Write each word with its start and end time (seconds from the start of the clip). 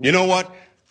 You 0.00 0.12
know 0.12 0.24
what? 0.24 0.50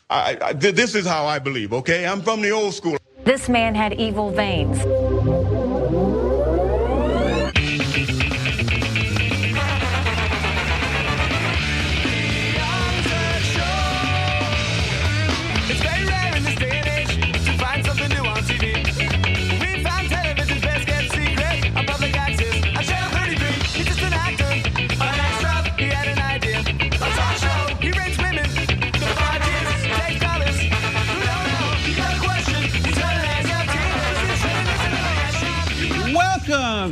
I, 0.09 0.37
I, 0.41 0.53
this 0.53 0.95
is 0.95 1.05
how 1.05 1.25
I 1.25 1.39
believe, 1.39 1.73
okay? 1.73 2.05
I'm 2.05 2.21
from 2.21 2.41
the 2.41 2.51
old 2.51 2.73
school. 2.73 2.97
This 3.25 3.49
man 3.49 3.75
had 3.75 3.93
evil 3.93 4.31
veins. 4.31 4.79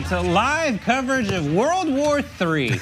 To 0.09 0.21
live 0.21 0.79
coverage 0.79 1.31
of 1.31 1.53
World 1.53 1.93
War 1.93 2.21
III. 2.39 2.79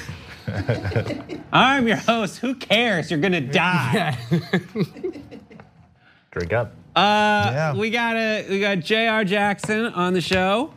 I'm 1.52 1.88
your 1.88 1.98
host. 1.98 2.38
Who 2.38 2.54
cares? 2.54 3.10
You're 3.10 3.20
gonna 3.20 3.42
die. 3.42 4.16
Drink 6.32 6.54
up. 6.54 6.76
Uh, 6.96 7.50
yeah. 7.52 7.74
we 7.74 7.90
got 7.90 8.16
a 8.16 8.46
we 8.48 8.60
got 8.60 8.78
Jayar 8.78 9.26
Jackson 9.26 9.86
on 9.88 10.14
the 10.14 10.22
show, 10.22 10.72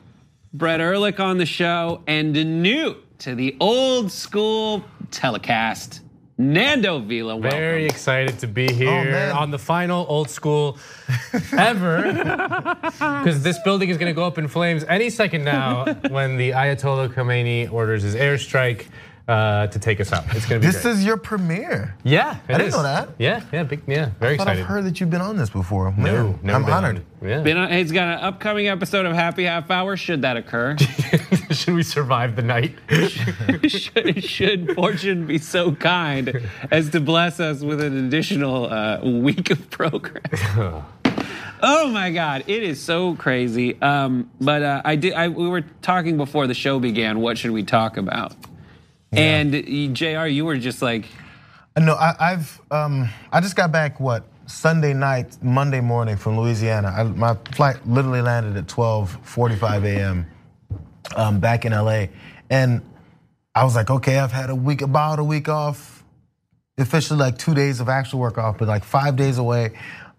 Brett 0.54 0.80
Ehrlich 0.80 1.20
on 1.20 1.36
the 1.36 1.44
show, 1.44 2.02
and 2.06 2.32
new 2.32 2.96
to 3.18 3.34
the 3.34 3.54
old 3.60 4.10
school 4.10 4.82
telecast. 5.10 6.00
Nando 6.40 7.00
Vila, 7.00 7.34
welcome. 7.34 7.58
Very 7.58 7.84
excited 7.84 8.38
to 8.38 8.46
be 8.46 8.72
here 8.72 9.32
oh, 9.34 9.40
on 9.40 9.50
the 9.50 9.58
final 9.58 10.06
old 10.08 10.30
school 10.30 10.78
ever. 11.52 12.76
Because 12.98 13.42
this 13.42 13.58
building 13.64 13.88
is 13.90 13.98
going 13.98 14.10
to 14.10 14.14
go 14.14 14.24
up 14.24 14.38
in 14.38 14.46
flames 14.48 14.84
any 14.84 15.10
second 15.10 15.44
now 15.44 15.84
when 16.10 16.36
the 16.36 16.50
Ayatollah 16.50 17.12
Khomeini 17.12 17.70
orders 17.70 18.02
his 18.02 18.14
airstrike. 18.14 18.86
Uh, 19.28 19.66
to 19.66 19.78
take 19.78 20.00
us 20.00 20.10
out. 20.10 20.24
It's 20.34 20.46
gonna 20.46 20.58
be. 20.58 20.66
This 20.66 20.80
great. 20.80 20.92
is 20.92 21.04
your 21.04 21.18
premiere. 21.18 21.94
Yeah, 22.02 22.38
I 22.48 22.56
didn't 22.56 22.72
know 22.72 22.82
that. 22.82 23.10
Yeah, 23.18 23.42
yeah, 23.52 23.62
big, 23.62 23.82
yeah, 23.86 24.08
very 24.18 24.32
I 24.32 24.34
excited. 24.36 24.60
I've 24.60 24.66
heard 24.66 24.86
that 24.86 25.00
you've 25.00 25.10
been 25.10 25.20
on 25.20 25.36
this 25.36 25.50
before. 25.50 25.92
Man, 25.92 26.38
no, 26.42 26.54
I'm 26.54 26.64
honored. 26.64 27.04
Yeah. 27.20 27.42
Been 27.42 27.58
on, 27.58 27.70
he's 27.70 27.92
got 27.92 28.08
an 28.08 28.24
upcoming 28.24 28.68
episode 28.68 29.04
of 29.04 29.12
Happy 29.12 29.44
Half 29.44 29.70
Hour. 29.70 29.98
Should 29.98 30.22
that 30.22 30.38
occur? 30.38 30.78
should 31.50 31.74
we 31.74 31.82
survive 31.82 32.36
the 32.36 32.42
night? 32.42 32.74
should, 33.68 34.24
should, 34.24 34.74
fortune 34.74 35.26
be 35.26 35.36
so 35.36 35.74
kind 35.74 36.48
as 36.70 36.88
to 36.88 36.98
bless 36.98 37.38
us 37.38 37.60
with 37.60 37.82
an 37.82 38.06
additional 38.06 38.72
uh, 38.72 39.00
week 39.04 39.50
of 39.50 39.68
program? 39.68 40.86
Oh 41.60 41.88
my 41.88 42.12
God, 42.12 42.44
it 42.46 42.62
is 42.62 42.80
so 42.80 43.16
crazy. 43.16 43.82
Um, 43.82 44.30
but 44.40 44.62
uh, 44.62 44.82
I 44.84 44.94
did. 44.94 45.14
I, 45.14 45.26
we 45.26 45.48
were 45.48 45.62
talking 45.82 46.16
before 46.16 46.46
the 46.46 46.54
show 46.54 46.78
began. 46.78 47.20
What 47.20 47.36
should 47.36 47.50
we 47.50 47.64
talk 47.64 47.96
about? 47.96 48.32
Yeah. 49.12 49.20
And 49.20 49.54
Jayar, 49.54 50.32
you 50.32 50.44
were 50.44 50.58
just 50.58 50.82
like, 50.82 51.06
no, 51.76 51.94
I, 51.94 52.30
have 52.30 52.60
um, 52.70 53.08
I 53.32 53.40
just 53.40 53.56
got 53.56 53.70
back 53.72 54.00
what 54.00 54.24
Sunday 54.46 54.92
night, 54.94 55.42
Monday 55.42 55.80
morning 55.80 56.16
from 56.16 56.38
Louisiana. 56.38 56.88
I, 56.88 57.04
my 57.04 57.34
flight 57.52 57.76
literally 57.86 58.20
landed 58.20 58.56
at 58.56 58.66
12:45 58.66 59.84
a.m. 59.84 60.26
Um, 61.16 61.40
back 61.40 61.64
in 61.64 61.72
LA, 61.72 62.06
and 62.50 62.82
I 63.54 63.64
was 63.64 63.74
like, 63.74 63.90
okay, 63.90 64.18
I've 64.18 64.32
had 64.32 64.50
a 64.50 64.54
week, 64.54 64.82
about 64.82 65.18
a 65.18 65.24
week 65.24 65.48
off, 65.48 66.04
officially 66.78 67.18
like 67.18 67.38
two 67.38 67.54
days 67.54 67.80
of 67.80 67.88
actual 67.88 68.20
work 68.20 68.38
off, 68.38 68.58
but 68.58 68.68
like 68.68 68.84
five 68.84 69.16
days 69.16 69.38
away. 69.38 69.72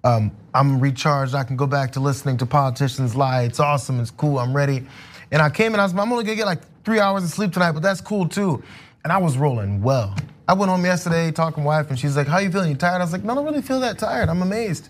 Um, 0.04 0.32
I'm 0.54 0.80
recharged. 0.80 1.36
I 1.36 1.44
can 1.44 1.58
go 1.58 1.68
back 1.68 1.92
to 1.94 2.00
listening 2.00 2.38
to 2.38 2.46
politicians 2.46 3.16
lie. 3.16 3.44
It's 3.44 3.60
awesome. 3.60 4.00
It's 4.00 4.12
cool. 4.12 4.40
I'm 4.40 4.56
ready. 4.56 4.86
And 5.32 5.42
I 5.42 5.50
came 5.50 5.74
and 5.74 5.82
I 5.82 5.86
was, 5.86 5.94
I'm 5.94 6.12
only 6.12 6.24
gonna 6.24 6.38
get 6.38 6.46
like 6.46 6.62
three 6.84 7.00
hours 7.00 7.24
of 7.24 7.30
sleep 7.30 7.52
tonight, 7.54 7.74
but 7.74 7.84
that's 7.84 8.02
cool 8.02 8.28
too. 8.28 8.64
And 9.04 9.14
I 9.14 9.18
was 9.18 9.38
rolling 9.38 9.82
well. 9.82 10.16
I 10.48 10.54
went 10.54 10.72
home 10.72 10.84
yesterday 10.84 11.32
talking 11.32 11.64
wife, 11.64 11.90
and 11.90 12.00
she's 12.00 12.18
like, 12.18 12.28
"How 12.28 12.40
you 12.40 12.52
feeling? 12.52 12.72
You 12.72 12.76
tired?" 12.76 13.00
I 13.00 13.04
was 13.04 13.14
like, 13.14 13.24
"No, 13.24 13.34
I 13.34 13.36
don't 13.36 13.46
really 13.46 13.62
feel 13.62 13.80
that 13.82 13.98
tired. 14.00 14.30
I'm 14.30 14.42
amazed. 14.42 14.90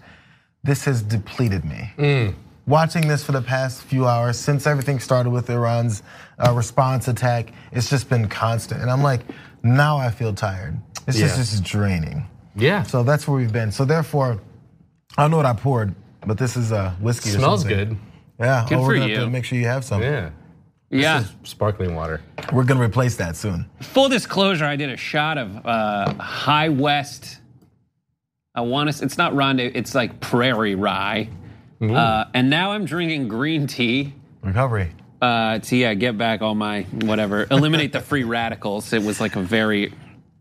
This 0.64 0.86
has 0.86 1.02
depleted 1.02 1.66
me." 1.66 1.92
Mm. 1.98 2.36
Watching 2.66 3.08
this 3.08 3.24
for 3.24 3.32
the 3.32 3.42
past 3.42 3.82
few 3.82 4.08
hours 4.08 4.38
since 4.38 4.68
everything 4.68 5.00
started 5.00 5.32
with 5.32 5.50
Iran's 5.50 6.04
uh, 6.38 6.54
response 6.54 7.08
attack, 7.08 7.52
it's 7.72 7.90
just 7.90 8.10
been 8.10 8.28
constant, 8.28 8.82
and 8.82 8.90
I'm 8.90 9.02
like, 9.02 9.22
now 9.64 9.98
I 9.98 10.12
feel 10.12 10.34
tired. 10.34 10.78
It's 11.08 11.20
yeah. 11.20 11.28
just 11.28 11.38
just 11.38 11.64
draining. 11.64 12.28
Yeah. 12.56 12.84
So 12.84 13.04
that's 13.04 13.28
where 13.28 13.38
we've 13.38 13.52
been. 13.52 13.72
So 13.72 13.86
therefore, 13.86 14.40
I 15.18 15.24
don't 15.24 15.32
know 15.32 15.38
what 15.38 15.46
I 15.46 15.54
poured, 15.54 15.96
but 16.26 16.38
this 16.38 16.56
is 16.56 16.72
a 16.72 16.78
uh, 16.78 16.92
whiskey. 16.96 17.30
Smells 17.30 17.64
good. 17.64 17.98
Yeah. 18.40 18.66
Good 18.68 18.78
oh, 18.78 18.86
for 18.86 18.96
you. 18.96 19.30
make 19.30 19.46
sure 19.46 19.58
you 19.58 19.66
have 19.66 19.84
some. 19.84 20.02
Yeah. 20.02 20.30
This 20.90 21.04
yeah, 21.04 21.24
sparkling 21.44 21.94
water. 21.94 22.22
We're 22.52 22.64
gonna 22.64 22.84
replace 22.84 23.16
that 23.18 23.36
soon. 23.36 23.70
Full 23.82 24.10
disclosure: 24.10 24.66
I 24.66 24.76
did 24.76 24.90
a 24.90 24.98
shot 24.98 25.38
of 25.38 25.66
uh, 25.66 26.14
High 26.16 26.70
West. 26.70 27.40
I 28.56 28.62
want 28.62 28.92
to. 28.92 29.06
It's 29.06 29.18
not 29.18 29.36
Ronde. 29.36 29.60
It's 29.60 29.94
like 29.94 30.20
Prairie 30.20 30.74
Rye, 30.74 31.30
uh, 31.80 32.26
and 32.34 32.50
now 32.50 32.72
I'm 32.72 32.86
drinking 32.86 33.28
green 33.28 33.68
tea. 33.68 34.14
Recovery. 34.42 34.92
Uh, 35.22 35.60
to 35.60 35.76
yeah, 35.76 35.94
get 35.94 36.18
back 36.18 36.42
all 36.42 36.56
my 36.56 36.84
whatever. 36.84 37.46
Eliminate 37.52 37.92
the 37.92 38.02
free 38.02 38.24
radicals. 38.24 38.92
It 38.92 39.04
was 39.04 39.22
like 39.22 39.36
a 39.36 39.42
very 39.42 39.94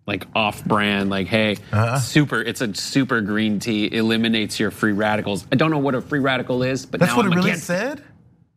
like 0.06 0.26
off-brand, 0.34 1.10
like 1.10 1.26
hey, 1.26 1.58
uh-huh. 1.70 1.98
super. 1.98 2.40
It's 2.40 2.62
a 2.62 2.74
super 2.74 3.20
green 3.20 3.60
tea. 3.60 3.94
Eliminates 3.94 4.58
your 4.58 4.70
free 4.70 4.92
radicals. 4.92 5.46
I 5.52 5.56
don't 5.56 5.70
know 5.70 5.78
what 5.78 5.94
a 5.94 6.00
free 6.00 6.20
radical 6.20 6.62
is, 6.62 6.86
but 6.86 7.00
that's 7.00 7.14
what 7.14 7.26
I'm 7.26 7.32
it 7.32 7.36
really 7.36 7.50
against. 7.50 7.66
said. 7.66 8.02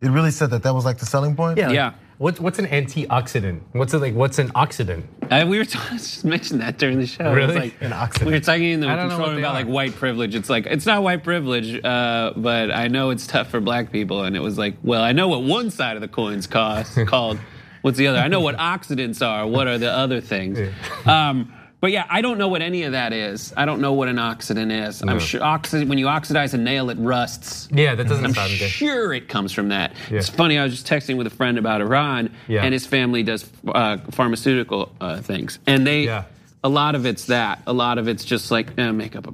It 0.01 0.09
really 0.09 0.31
said 0.31 0.49
that 0.49 0.63
that 0.63 0.73
was 0.73 0.83
like 0.83 0.97
the 0.97 1.05
selling 1.05 1.35
point. 1.35 1.57
Yeah. 1.57 1.69
Yeah. 1.69 1.93
What's 2.17 2.39
what's 2.39 2.59
an 2.59 2.67
antioxidant? 2.67 3.61
What's 3.71 3.95
it 3.95 3.99
like? 3.99 4.13
What's 4.13 4.37
an 4.37 4.49
oxidant? 4.49 5.05
Uh, 5.31 5.45
we 5.47 5.57
were 5.57 5.63
just 5.91 6.23
mentioned 6.23 6.61
that 6.61 6.77
during 6.77 6.99
the 6.99 7.07
show. 7.07 7.33
Really? 7.33 7.55
Like, 7.55 7.81
an 7.81 7.91
oxidant. 7.91 8.25
We 8.25 8.33
were 8.33 8.39
talking 8.39 8.69
in 8.69 8.79
the 8.79 8.87
control 8.87 9.37
about 9.37 9.55
like 9.55 9.65
white 9.65 9.95
privilege. 9.95 10.35
It's 10.35 10.49
like 10.49 10.67
it's 10.67 10.85
not 10.85 11.01
white 11.01 11.23
privilege, 11.23 11.83
uh, 11.83 12.33
but 12.35 12.71
I 12.71 12.89
know 12.89 13.09
it's 13.09 13.25
tough 13.25 13.49
for 13.49 13.59
black 13.59 13.91
people. 13.91 14.23
And 14.23 14.35
it 14.35 14.39
was 14.39 14.57
like, 14.57 14.75
well, 14.83 15.01
I 15.01 15.13
know 15.13 15.27
what 15.29 15.41
one 15.43 15.71
side 15.71 15.95
of 15.95 16.01
the 16.01 16.07
coin's 16.07 16.45
cost 16.45 16.95
called. 17.07 17.39
What's 17.81 17.97
the 17.97 18.05
other? 18.05 18.19
I 18.19 18.27
know 18.27 18.41
what 18.41 18.55
oxidants 18.57 19.25
are. 19.25 19.47
What 19.47 19.67
are 19.67 19.79
the 19.79 19.91
other 19.91 20.21
things? 20.21 20.59
Um, 21.07 21.51
but 21.81 21.91
yeah, 21.91 22.05
I 22.09 22.21
don't 22.21 22.37
know 22.37 22.47
what 22.47 22.61
any 22.61 22.83
of 22.83 22.91
that 22.91 23.11
is. 23.11 23.51
I 23.57 23.65
don't 23.65 23.81
know 23.81 23.93
what 23.93 24.07
an 24.07 24.17
oxidant 24.17 24.87
is. 24.87 25.03
No. 25.03 25.13
I'm 25.13 25.19
sure 25.19 25.43
oxid, 25.43 25.89
when 25.89 25.97
you 25.97 26.07
oxidize 26.07 26.53
a 26.53 26.59
nail, 26.59 26.91
it 26.91 26.97
rusts. 26.99 27.67
Yeah, 27.71 27.95
that 27.95 28.07
doesn't 28.07 28.23
I'm 28.23 28.33
sound 28.35 28.51
good. 28.59 28.69
sure 28.69 29.13
it 29.13 29.27
comes 29.27 29.51
from 29.51 29.69
that. 29.69 29.93
Yeah. 30.09 30.19
It's 30.19 30.29
funny. 30.29 30.59
I 30.59 30.63
was 30.63 30.73
just 30.73 30.85
texting 30.85 31.17
with 31.17 31.25
a 31.25 31.31
friend 31.31 31.57
about 31.57 31.81
Iran, 31.81 32.31
yeah. 32.47 32.63
and 32.63 32.71
his 32.71 32.85
family 32.85 33.23
does 33.23 33.49
uh, 33.67 33.97
pharmaceutical 34.11 34.91
uh, 35.01 35.21
things, 35.21 35.59
and 35.67 35.85
they. 35.85 36.03
Yeah. 36.03 36.25
A 36.63 36.69
lot 36.69 36.93
of 36.93 37.07
it's 37.07 37.25
that. 37.25 37.63
A 37.65 37.73
lot 37.73 37.97
of 37.97 38.07
it's 38.07 38.23
just 38.23 38.51
like 38.51 38.77
eh, 38.77 38.91
make 38.91 39.15
up 39.15 39.25
a 39.25 39.33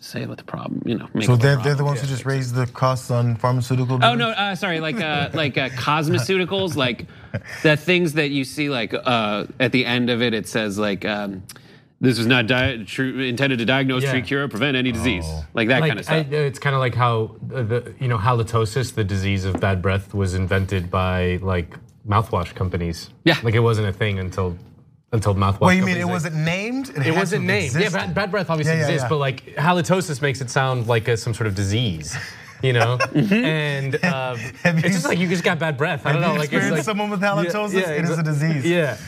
say 0.00 0.26
what 0.26 0.36
the 0.36 0.44
problem. 0.44 0.82
You 0.84 0.98
know. 0.98 1.08
so 1.22 1.34
they're, 1.34 1.56
they're 1.56 1.74
the 1.74 1.86
ones 1.86 2.02
who 2.02 2.06
just 2.06 2.26
raise 2.26 2.52
the 2.52 2.66
costs 2.66 3.10
on 3.10 3.36
pharmaceutical. 3.36 3.98
Oh 4.04 4.14
no, 4.14 4.28
uh, 4.28 4.54
sorry, 4.56 4.80
like 4.80 5.00
uh, 5.00 5.30
like 5.32 5.56
uh, 5.56 5.70
cosmeceuticals, 5.70 6.76
like 6.76 7.06
the 7.62 7.78
things 7.78 8.12
that 8.12 8.28
you 8.28 8.44
see, 8.44 8.68
like 8.68 8.92
uh, 8.92 9.46
at 9.58 9.72
the 9.72 9.86
end 9.86 10.10
of 10.10 10.20
it, 10.20 10.34
it 10.34 10.48
says 10.48 10.76
like. 10.76 11.06
Um, 11.06 11.44
this 12.00 12.18
was 12.18 12.26
not 12.26 12.46
di- 12.46 12.84
true, 12.84 13.20
intended 13.20 13.58
to 13.58 13.64
diagnose, 13.64 14.02
yeah. 14.02 14.12
treat, 14.12 14.26
cure, 14.26 14.44
or 14.44 14.48
prevent 14.48 14.76
any 14.76 14.92
disease, 14.92 15.24
oh. 15.26 15.46
like 15.54 15.68
that 15.68 15.80
like, 15.80 15.88
kind 15.88 15.98
of 15.98 16.04
stuff. 16.04 16.26
I, 16.30 16.34
it's 16.34 16.58
kind 16.58 16.74
of 16.74 16.80
like 16.80 16.94
how 16.94 17.36
the 17.46 17.94
you 17.98 18.08
know 18.08 18.18
halitosis, 18.18 18.94
the 18.94 19.04
disease 19.04 19.44
of 19.44 19.60
bad 19.60 19.80
breath, 19.80 20.12
was 20.12 20.34
invented 20.34 20.90
by 20.90 21.38
like 21.42 21.76
mouthwash 22.06 22.54
companies. 22.54 23.10
Yeah, 23.24 23.38
like 23.42 23.54
it 23.54 23.60
wasn't 23.60 23.88
a 23.88 23.92
thing 23.92 24.18
until 24.18 24.58
until 25.12 25.34
mouthwash. 25.34 25.40
Companies. 25.40 25.60
Well, 25.60 25.74
you 25.74 25.84
mean 25.84 25.96
it 25.96 26.08
wasn't 26.08 26.36
named? 26.36 26.90
It, 26.90 27.06
it 27.06 27.14
wasn't 27.14 27.44
named. 27.46 27.74
Yeah, 27.74 27.88
bad, 27.88 28.14
bad, 28.14 28.30
breath 28.30 28.50
obviously 28.50 28.74
yeah, 28.74 28.80
yeah, 28.80 28.88
exists, 28.88 29.08
but 29.08 29.16
like 29.16 29.44
halitosis 29.56 30.20
makes 30.20 30.42
it 30.42 30.50
sound 30.50 30.86
like 30.86 31.08
a, 31.08 31.16
some 31.16 31.32
sort 31.32 31.46
of 31.46 31.54
disease. 31.54 32.16
You 32.62 32.72
know, 32.74 32.98
mm-hmm. 33.00 33.32
and 33.32 33.94
um, 34.04 34.38
it's 34.64 34.94
just 34.94 35.06
like 35.06 35.18
you 35.18 35.28
just 35.28 35.44
got 35.44 35.58
bad 35.58 35.78
breath. 35.78 36.04
I 36.04 36.12
don't 36.12 36.20
know, 36.22 36.34
like 36.34 36.52
it's 36.52 36.70
like 36.70 36.82
someone 36.82 37.08
with 37.08 37.20
halitosis. 37.22 37.72
Yeah, 37.72 37.90
it 37.90 38.04
is 38.04 38.18
a 38.18 38.22
disease. 38.22 38.66
Yeah, 38.66 38.98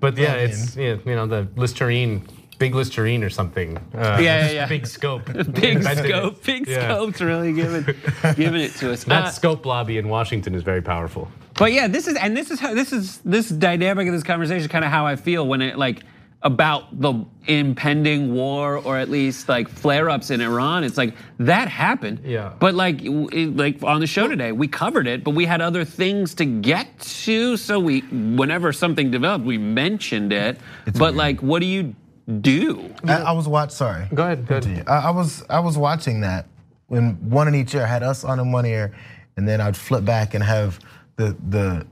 but 0.00 0.16
yeah, 0.16 0.34
it's 0.34 0.76
yeah, 0.76 0.96
you 1.04 1.14
know 1.14 1.26
the 1.26 1.48
Listerine 1.56 2.26
Big 2.58 2.74
Listerine 2.74 3.22
or 3.22 3.30
something. 3.30 3.76
Uh, 3.76 4.18
yeah, 4.20 4.20
yeah, 4.20 4.50
yeah. 4.50 4.66
Big 4.66 4.86
scope. 4.86 5.26
big 5.52 5.82
scope. 5.82 6.42
Big 6.44 6.66
yeah. 6.66 6.94
scope's 6.94 7.20
really 7.20 7.52
giving 7.52 7.84
giving 8.34 8.60
it 8.60 8.72
to 8.76 8.92
us. 8.92 9.04
That 9.04 9.24
uh, 9.24 9.30
scope 9.30 9.66
lobby 9.66 9.98
in 9.98 10.08
Washington 10.08 10.54
is 10.54 10.62
very 10.62 10.82
powerful. 10.82 11.28
But 11.54 11.72
yeah, 11.72 11.86
this 11.86 12.06
is 12.06 12.16
and 12.16 12.36
this 12.36 12.50
is 12.50 12.60
how 12.60 12.74
this 12.74 12.92
is 12.92 13.18
this 13.18 13.48
dynamic 13.48 14.06
of 14.08 14.14
this 14.14 14.22
conversation 14.22 14.68
kind 14.68 14.84
of 14.84 14.90
how 14.90 15.06
I 15.06 15.16
feel 15.16 15.46
when 15.46 15.60
it 15.60 15.78
like 15.78 16.02
about 16.42 17.00
the 17.00 17.24
impending 17.46 18.32
war 18.34 18.76
or 18.78 18.96
at 18.96 19.08
least 19.08 19.48
like 19.48 19.68
flare-ups 19.68 20.30
in 20.30 20.40
Iran. 20.40 20.84
It's 20.84 20.96
like 20.96 21.14
that 21.38 21.68
happened. 21.68 22.20
Yeah. 22.24 22.52
But 22.58 22.74
like 22.74 23.00
like 23.02 23.82
on 23.82 24.00
the 24.00 24.06
show 24.06 24.28
today, 24.28 24.52
we 24.52 24.68
covered 24.68 25.06
it, 25.06 25.24
but 25.24 25.32
we 25.32 25.44
had 25.44 25.60
other 25.60 25.84
things 25.84 26.34
to 26.36 26.44
get 26.44 26.98
to. 27.00 27.56
So 27.56 27.80
we 27.80 28.00
whenever 28.00 28.72
something 28.72 29.10
developed, 29.10 29.44
we 29.44 29.58
mentioned 29.58 30.32
it. 30.32 30.60
It's 30.86 30.98
but 30.98 31.06
weird. 31.06 31.16
like, 31.16 31.40
what 31.40 31.60
do 31.60 31.66
you 31.66 31.94
do? 32.40 32.94
I, 33.04 33.22
I 33.22 33.32
was 33.32 33.48
watch. 33.48 33.70
Sorry. 33.70 34.06
Go 34.14 34.24
ahead. 34.24 34.46
Go 34.46 34.58
ahead. 34.58 34.88
I, 34.88 35.08
I 35.08 35.10
was 35.10 35.44
I 35.50 35.60
was 35.60 35.76
watching 35.78 36.20
that 36.20 36.46
when 36.86 37.14
one 37.30 37.48
in 37.48 37.54
each 37.54 37.74
ear 37.74 37.82
I 37.82 37.86
had 37.86 38.02
us 38.02 38.24
on 38.24 38.38
in 38.38 38.52
one 38.52 38.66
ear, 38.66 38.94
and 39.36 39.48
then 39.48 39.60
I'd 39.60 39.76
flip 39.76 40.04
back 40.04 40.34
and 40.34 40.44
have 40.44 40.78
the 41.16 41.36
the 41.48 41.86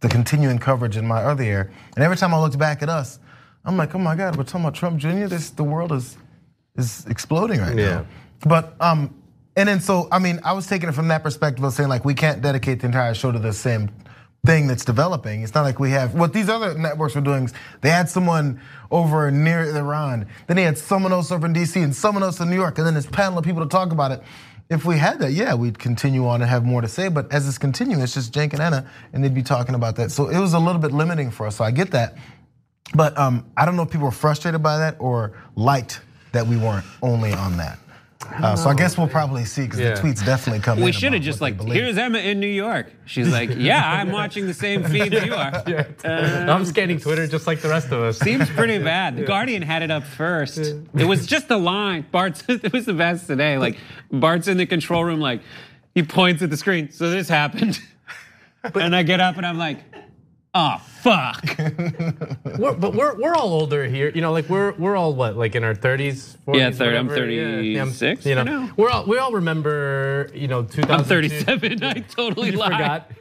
the 0.00 0.08
continuing 0.08 0.58
coverage 0.58 0.96
in 0.96 1.06
my 1.06 1.22
other 1.22 1.42
ear. 1.44 1.72
And 1.96 2.04
every 2.04 2.16
time 2.16 2.34
I 2.34 2.40
looked 2.40 2.58
back 2.58 2.82
at 2.82 2.90
us, 2.90 3.18
I'm 3.64 3.76
like, 3.76 3.94
oh 3.94 3.98
my 3.98 4.14
God, 4.14 4.36
we're 4.36 4.44
talking 4.44 4.60
about 4.62 4.74
Trump 4.74 4.98
Jr. 4.98 5.26
This 5.26 5.50
the 5.50 5.64
world 5.64 5.92
is 5.92 6.16
is 6.76 7.06
exploding 7.08 7.60
right 7.60 7.76
Yeah. 7.76 7.88
now. 7.94 8.06
But 8.46 8.74
um, 8.80 9.14
and 9.56 9.68
then 9.68 9.80
so 9.80 10.08
I 10.12 10.18
mean, 10.18 10.40
I 10.44 10.52
was 10.52 10.66
taking 10.66 10.88
it 10.88 10.92
from 10.92 11.08
that 11.08 11.22
perspective 11.22 11.64
of 11.64 11.72
saying 11.72 11.88
like 11.88 12.04
we 12.04 12.14
can't 12.14 12.42
dedicate 12.42 12.80
the 12.80 12.86
entire 12.86 13.14
show 13.14 13.32
to 13.32 13.38
the 13.38 13.52
same 13.52 13.90
thing 14.44 14.66
that's 14.66 14.84
developing. 14.84 15.42
It's 15.42 15.54
not 15.54 15.62
like 15.62 15.78
we 15.80 15.90
have 15.92 16.14
what 16.14 16.34
these 16.34 16.50
other 16.50 16.76
networks 16.76 17.14
were 17.14 17.22
doing. 17.22 17.44
is 17.44 17.54
They 17.80 17.88
had 17.90 18.10
someone 18.10 18.60
over 18.90 19.30
near 19.30 19.64
Iran, 19.74 20.26
then 20.46 20.56
they 20.56 20.64
had 20.64 20.76
someone 20.76 21.12
else 21.12 21.32
over 21.32 21.46
in 21.46 21.54
DC 21.54 21.82
and 21.82 21.96
someone 21.96 22.22
else 22.22 22.40
in 22.40 22.50
New 22.50 22.56
York, 22.56 22.76
and 22.78 22.86
then 22.86 22.94
this 22.94 23.06
panel 23.06 23.38
of 23.38 23.44
people 23.44 23.62
to 23.62 23.68
talk 23.68 23.92
about 23.92 24.12
it. 24.12 24.22
If 24.70 24.86
we 24.86 24.96
had 24.96 25.18
that, 25.20 25.32
yeah, 25.32 25.54
we'd 25.54 25.78
continue 25.78 26.26
on 26.26 26.40
and 26.40 26.48
have 26.50 26.64
more 26.64 26.80
to 26.80 26.88
say. 26.88 27.08
But 27.08 27.30
as 27.32 27.46
it's 27.46 27.58
continuing, 27.58 28.02
it's 28.02 28.14
just 28.14 28.32
Cenk 28.32 28.52
and 28.54 28.62
Anna, 28.62 28.86
and 29.12 29.22
they'd 29.22 29.34
be 29.34 29.42
talking 29.42 29.74
about 29.74 29.96
that. 29.96 30.10
So 30.10 30.28
it 30.28 30.38
was 30.38 30.54
a 30.54 30.58
little 30.58 30.80
bit 30.80 30.90
limiting 30.92 31.30
for 31.30 31.46
us. 31.46 31.56
So 31.56 31.64
I 31.64 31.70
get 31.70 31.90
that. 31.90 32.16
But 32.94 33.16
um, 33.18 33.46
I 33.56 33.64
don't 33.64 33.76
know 33.76 33.82
if 33.82 33.90
people 33.90 34.06
were 34.06 34.10
frustrated 34.12 34.62
by 34.62 34.78
that 34.78 34.96
or 34.98 35.32
liked 35.56 36.00
that 36.32 36.46
we 36.46 36.56
weren't 36.56 36.84
only 37.02 37.32
on 37.32 37.56
that. 37.56 37.78
Uh, 38.36 38.56
so 38.56 38.70
I 38.70 38.74
guess 38.74 38.96
we'll 38.96 39.06
probably 39.08 39.44
see 39.44 39.62
because 39.64 39.80
Yeah. 39.80 39.94
the 39.94 40.00
tweets 40.00 40.24
definitely 40.24 40.60
come 40.60 40.78
in. 40.78 40.84
We 40.84 40.92
should 40.92 41.12
have 41.12 41.20
just 41.22 41.40
like, 41.42 41.60
here's 41.62 41.98
Emma 41.98 42.18
in 42.18 42.40
New 42.40 42.46
York. 42.46 42.90
She's 43.04 43.30
like, 43.30 43.50
yeah, 43.56 43.92
I'm 44.00 44.10
watching 44.12 44.46
the 44.46 44.54
same 44.54 44.82
feed 44.82 45.12
that 45.12 45.26
you 45.26 45.34
are. 45.34 46.50
I'm 46.50 46.64
scanning 46.64 46.98
Twitter 46.98 47.26
just 47.26 47.46
like 47.46 47.60
the 47.60 47.68
rest 47.68 47.88
of 47.88 48.00
us. 48.00 48.18
Seems 48.18 48.48
pretty 48.50 48.78
bad. 48.82 49.16
The 49.16 49.24
Guardian 49.24 49.60
had 49.62 49.82
it 49.82 49.90
up 49.90 50.04
first. 50.04 50.58
It 50.58 51.04
was 51.04 51.26
just 51.26 51.48
the 51.48 51.58
line. 51.58 52.06
Bart's 52.10 52.42
it 52.48 52.72
was 52.72 52.86
the 52.86 52.94
best 52.94 53.26
today. 53.26 53.58
Like 53.58 53.76
Bart's 54.10 54.48
in 54.48 54.56
the 54.56 54.66
control 54.66 55.04
room, 55.04 55.20
like 55.20 55.42
he 55.94 56.02
points 56.02 56.42
at 56.42 56.48
the 56.50 56.56
screen. 56.56 56.90
So 56.92 57.10
this 57.10 57.28
happened. 57.28 57.78
and 58.74 58.96
I 58.96 59.02
get 59.02 59.20
up 59.20 59.36
and 59.36 59.44
I'm 59.46 59.58
like, 59.58 59.80
oh 60.54 60.78
fuck. 61.02 61.44
We're, 62.58 62.74
but 62.74 62.94
we're 62.94 63.14
we're 63.20 63.34
all 63.34 63.52
older 63.52 63.84
here. 63.86 64.10
You 64.14 64.20
know, 64.22 64.32
like 64.32 64.48
we're 64.48 64.72
we're 64.74 64.96
all 64.96 65.12
what, 65.14 65.36
like 65.36 65.54
in 65.54 65.64
our 65.64 65.74
30s, 65.74 66.36
40s, 66.46 66.56
Yeah, 66.56 66.70
30 66.70 66.96
I'm 66.96 67.06
whatever. 67.08 67.30
Yeah, 67.30 67.80
I'm- 67.80 67.90
36, 67.90 68.26
You 68.26 68.34
know, 68.36 68.70
we're 68.76 68.90
all 68.90 69.04
we 69.04 69.18
all 69.18 69.32
remember. 69.32 70.30
You 70.34 70.48
know, 70.48 70.62
2002. 70.62 70.92
I'm 70.92 71.04
37. 71.04 71.84
I 71.84 71.92
totally 72.00 72.50
You 72.52 72.62
forgot. 72.62 73.10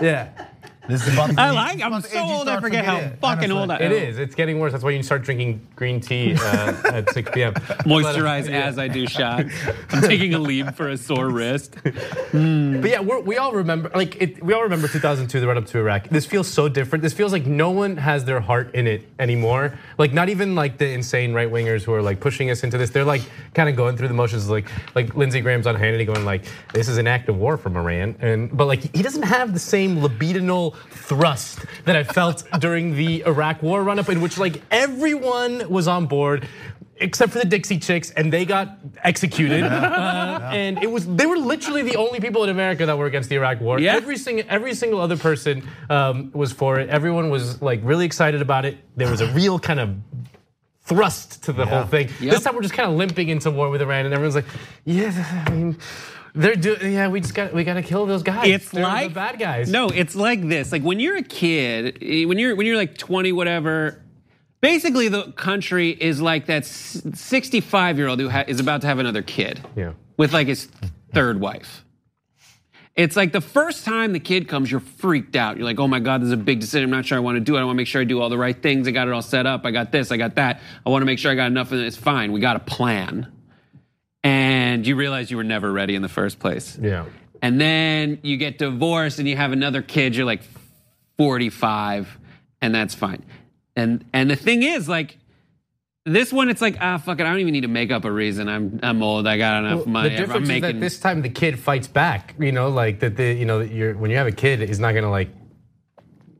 yeah. 0.00 0.28
This 0.88 1.06
is 1.06 1.14
about 1.14 1.38
I 1.38 1.50
like. 1.50 1.80
I'm 1.80 1.92
about 1.92 2.04
so 2.04 2.18
age 2.18 2.30
old. 2.30 2.48
I 2.48 2.60
forget 2.60 2.84
how 2.84 2.96
forgetting. 2.96 3.18
fucking 3.18 3.52
Honestly. 3.52 3.60
old 3.60 3.70
I 3.70 3.76
am. 3.76 3.92
It 3.92 4.02
is. 4.08 4.18
It's 4.18 4.34
getting 4.34 4.58
worse. 4.58 4.72
That's 4.72 4.82
why 4.82 4.90
you 4.90 5.02
start 5.02 5.22
drinking 5.22 5.64
green 5.76 6.00
tea 6.00 6.34
uh, 6.34 6.74
at 6.92 7.10
6 7.10 7.30
p.m. 7.32 7.54
Moisturize 7.54 8.46
But, 8.46 8.54
uh, 8.54 8.56
as 8.56 8.78
I 8.78 8.88
do 8.88 9.06
shots. 9.06 9.52
I'm 9.90 10.02
taking 10.02 10.34
a 10.34 10.38
leap 10.38 10.74
for 10.74 10.88
a 10.88 10.96
sore 10.96 11.28
wrist. 11.28 11.76
But 11.84 11.92
yeah, 12.34 13.00
we're, 13.00 13.20
we 13.20 13.36
all 13.36 13.52
remember, 13.52 13.90
like, 13.94 14.20
it, 14.20 14.42
we 14.42 14.54
all 14.54 14.62
remember 14.62 14.88
2002, 14.88 15.40
the 15.40 15.46
run 15.46 15.56
up 15.56 15.66
to 15.66 15.78
Iraq. 15.78 16.08
This 16.08 16.26
feels 16.26 16.48
so 16.48 16.68
different. 16.68 17.02
This 17.02 17.12
feels 17.12 17.32
like 17.32 17.46
no 17.46 17.70
one 17.70 17.96
has 17.96 18.24
their 18.24 18.40
heart 18.40 18.74
in 18.74 18.86
it 18.86 19.06
anymore. 19.18 19.78
Like, 19.98 20.12
not 20.12 20.28
even 20.30 20.54
like 20.54 20.78
the 20.78 20.88
insane 20.90 21.32
right 21.32 21.50
wingers 21.50 21.82
who 21.84 21.94
are 21.94 22.02
like 22.02 22.18
pushing 22.20 22.50
us 22.50 22.64
into 22.64 22.76
this. 22.78 22.90
They're 22.90 23.04
like 23.04 23.22
kind 23.54 23.68
of 23.68 23.76
going 23.76 23.96
through 23.96 24.08
the 24.08 24.14
motions, 24.14 24.48
like 24.50 24.68
like 24.94 25.14
Lindsey 25.14 25.40
Graham's 25.40 25.66
on 25.66 25.76
Hannity 25.76 26.06
going 26.06 26.24
like, 26.24 26.44
this 26.72 26.88
is 26.88 26.98
an 26.98 27.06
act 27.06 27.28
of 27.28 27.36
war 27.36 27.56
from 27.56 27.76
Iran, 27.76 28.16
and 28.20 28.54
but 28.56 28.66
like 28.66 28.94
he 28.94 29.02
doesn't 29.02 29.22
have 29.22 29.52
the 29.52 29.58
same 29.60 29.98
libidinal 29.98 30.71
thrust 30.90 31.60
that 31.84 31.96
I 31.96 32.04
felt 32.04 32.44
during 32.60 32.94
the 32.94 33.24
Iraq 33.26 33.62
War 33.62 33.82
run 33.82 33.98
up, 33.98 34.08
in 34.08 34.20
which 34.20 34.38
like 34.38 34.62
everyone 34.70 35.68
was 35.70 35.88
on 35.88 36.06
board 36.06 36.48
except 37.02 37.32
for 37.32 37.40
the 37.40 37.44
Dixie 37.44 37.78
Chicks, 37.78 38.10
and 38.10 38.32
they 38.32 38.44
got 38.44 38.78
executed. 39.02 39.62
Uh, 39.92 40.50
and 40.52 40.82
it 40.82 40.90
was 40.90 41.06
they 41.06 41.26
were 41.26 41.36
literally 41.36 41.82
the 41.82 41.96
only 41.96 42.20
people 42.20 42.44
in 42.44 42.50
America 42.50 42.86
that 42.86 42.96
were 42.96 43.06
against 43.06 43.28
the 43.28 43.36
Iraq 43.36 43.60
War. 43.60 43.78
Yeah. 43.78 43.94
Every 43.96 44.16
single 44.16 44.44
every 44.48 44.74
single 44.74 45.00
other 45.00 45.16
person 45.16 45.68
um, 45.90 46.30
was 46.32 46.52
for 46.52 46.78
it. 46.78 46.88
Everyone 46.88 47.30
was 47.30 47.60
like 47.60 47.80
really 47.82 48.06
excited 48.06 48.40
about 48.40 48.64
it. 48.64 48.78
There 48.96 49.10
was 49.10 49.20
a 49.20 49.26
real 49.32 49.58
kind 49.58 49.80
of 49.80 49.96
thrust 50.82 51.44
to 51.44 51.52
the 51.52 51.66
whole 51.66 51.84
thing. 51.84 52.08
Yep. 52.20 52.34
This 52.34 52.44
time 52.44 52.54
we're 52.54 52.62
just 52.62 52.74
kind 52.74 52.90
of 52.90 52.96
limping 52.96 53.28
into 53.28 53.50
war 53.50 53.70
with 53.70 53.82
Iran, 53.82 54.06
and 54.06 54.14
everyone's 54.14 54.34
like, 54.34 54.46
yeah, 54.84 55.44
I 55.46 55.50
mean. 55.50 55.78
They're 56.34 56.54
doing, 56.56 56.92
yeah. 56.92 57.08
We 57.08 57.20
just 57.20 57.34
got, 57.34 57.52
we 57.52 57.62
got 57.64 57.74
to 57.74 57.82
kill 57.82 58.06
those 58.06 58.22
guys. 58.22 58.48
It's 58.48 58.70
They're 58.70 58.82
like 58.82 59.08
the 59.08 59.14
bad 59.14 59.38
guys. 59.38 59.70
No, 59.70 59.88
it's 59.88 60.14
like 60.16 60.48
this. 60.48 60.72
Like 60.72 60.82
when 60.82 60.98
you're 60.98 61.16
a 61.16 61.22
kid, 61.22 61.98
eh, 62.00 62.24
when 62.24 62.38
you're 62.38 62.56
when 62.56 62.66
you're 62.66 62.76
like 62.76 62.96
20, 62.96 63.32
whatever. 63.32 63.98
Basically, 64.60 65.08
the 65.08 65.32
country 65.32 65.90
is 65.90 66.20
like 66.22 66.46
that 66.46 66.64
65 66.64 67.98
year 67.98 68.06
old 68.06 68.20
who 68.20 68.28
ha- 68.28 68.44
is 68.46 68.60
about 68.60 68.80
to 68.82 68.86
have 68.86 69.00
another 69.00 69.20
kid. 69.20 69.60
Yeah. 69.74 69.92
With 70.16 70.32
like 70.32 70.46
his 70.46 70.68
third 71.12 71.40
wife. 71.40 71.84
It's 72.94 73.16
like 73.16 73.32
the 73.32 73.40
first 73.40 73.84
time 73.84 74.12
the 74.12 74.20
kid 74.20 74.48
comes, 74.48 74.70
you're 74.70 74.80
freaked 74.80 75.34
out. 75.34 75.56
You're 75.56 75.64
like, 75.64 75.80
oh 75.80 75.88
my 75.88 75.98
God, 75.98 76.20
this 76.20 76.26
is 76.26 76.32
a 76.32 76.36
big 76.36 76.60
decision. 76.60 76.84
I'm 76.84 76.90
not 76.90 77.06
sure 77.06 77.16
I 77.16 77.22
want 77.22 77.36
to 77.36 77.40
do 77.40 77.56
it. 77.56 77.60
I 77.60 77.64
want 77.64 77.74
to 77.74 77.78
make 77.78 77.86
sure 77.86 78.02
I 78.02 78.04
do 78.04 78.20
all 78.20 78.28
the 78.28 78.36
right 78.36 78.60
things. 78.60 78.86
I 78.86 78.90
got 78.90 79.08
it 79.08 79.14
all 79.14 79.22
set 79.22 79.46
up. 79.46 79.64
I 79.64 79.70
got 79.70 79.92
this, 79.92 80.12
I 80.12 80.18
got 80.18 80.34
that. 80.36 80.60
I 80.84 80.90
want 80.90 81.00
to 81.02 81.06
make 81.06 81.18
sure 81.18 81.30
I 81.30 81.34
got 81.34 81.46
enough 81.46 81.72
And. 81.72 81.80
It's 81.80 81.96
fine. 81.96 82.32
We 82.32 82.40
got 82.40 82.56
a 82.56 82.60
plan. 82.60 83.32
And 84.72 84.86
you 84.86 84.96
realize 84.96 85.30
you 85.30 85.36
were 85.36 85.44
never 85.44 85.70
ready 85.70 85.94
in 85.94 86.00
the 86.00 86.08
first 86.08 86.38
place. 86.38 86.78
Yeah. 86.80 87.04
And 87.42 87.60
then 87.60 88.20
you 88.22 88.38
get 88.38 88.56
divorced 88.56 89.18
and 89.18 89.28
you 89.28 89.36
have 89.36 89.52
another 89.52 89.82
kid, 89.82 90.16
you're 90.16 90.24
like 90.24 90.40
45, 91.18 92.18
and 92.62 92.74
that's 92.74 92.94
fine. 92.94 93.22
And 93.76 94.02
and 94.14 94.30
the 94.30 94.36
thing 94.36 94.62
is, 94.62 94.88
like, 94.88 95.18
this 96.06 96.32
one, 96.32 96.48
it's 96.48 96.62
like, 96.62 96.78
ah, 96.80 96.96
fuck 96.96 97.20
it, 97.20 97.26
I 97.26 97.30
don't 97.30 97.40
even 97.40 97.52
need 97.52 97.62
to 97.62 97.68
make 97.68 97.90
up 97.90 98.06
a 98.06 98.10
reason. 98.10 98.48
I'm 98.48 98.80
I'm 98.82 99.02
old, 99.02 99.26
I 99.26 99.36
got 99.36 99.62
enough 99.62 99.80
Well, 99.80 99.88
money. 99.88 100.08
The 100.08 100.14
I'm 100.14 100.20
difference 100.22 100.48
making 100.48 100.64
is 100.64 100.72
that 100.74 100.80
this 100.80 100.98
time 100.98 101.20
the 101.20 101.28
kid 101.28 101.58
fights 101.58 101.88
back. 101.88 102.34
You 102.38 102.52
know, 102.52 102.70
like 102.70 103.00
that. 103.00 103.16
The 103.16 103.34
you 103.34 103.44
know, 103.44 103.60
you're, 103.60 103.94
when 103.94 104.10
you 104.10 104.16
have 104.16 104.26
a 104.26 104.32
kid, 104.32 104.60
he's 104.60 104.80
not 104.80 104.94
gonna 104.94 105.10
like 105.10 105.28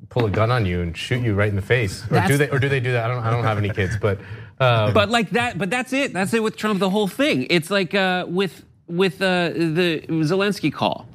pull 0.09 0.25
a 0.25 0.31
gun 0.31 0.51
on 0.51 0.65
you 0.65 0.81
and 0.81 0.97
shoot 0.97 1.23
you 1.23 1.35
right 1.35 1.51
in 1.51 1.57
the 1.57 1.61
face. 1.63 2.03
Or 2.11 2.27
do 2.27 2.39
they? 2.39 2.49
Or 2.49 2.59
do 2.59 2.71
they 2.71 2.81
do 2.81 2.93
that? 2.93 3.05
I 3.05 3.09
don't. 3.15 3.25
I 3.25 3.31
don't 3.31 3.45
have 3.45 3.59
any 3.59 3.69
kids, 3.69 3.99
but. 4.01 4.19
Um, 4.63 4.95
But 4.95 5.11
like 5.11 5.31
that, 5.31 5.59
but 5.59 5.71
that's 5.71 5.93
it. 5.93 6.13
That's 6.13 6.33
it 6.35 6.43
with 6.43 6.57
Trump. 6.57 6.79
The 6.81 6.91
whole 6.91 7.09
thing. 7.09 7.47
It's 7.51 7.71
like 7.71 7.95
uh, 7.95 8.27
with 8.29 8.65
with 8.87 9.21
uh, 9.23 9.51
the 9.51 10.05
Zelensky 10.09 10.73
call. 10.73 11.07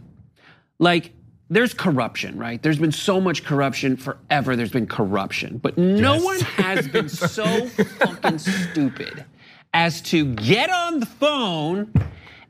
Like 0.79 1.11
there's 1.49 1.73
corruption, 1.73 2.37
right? 2.37 2.61
There's 2.61 2.77
been 2.79 2.91
so 2.91 3.21
much 3.21 3.43
corruption 3.45 3.95
forever. 3.97 4.55
There's 4.55 4.71
been 4.71 4.87
corruption, 4.87 5.59
but 5.59 5.77
no 5.77 6.15
Yes. 6.15 6.23
one 6.25 6.39
has 6.65 6.87
been 6.87 7.09
so 7.29 7.67
fucking 7.67 8.39
stupid 8.39 9.25
as 9.73 10.01
to 10.01 10.25
get 10.35 10.69
on 10.69 10.99
the 10.99 11.05
phone 11.05 11.91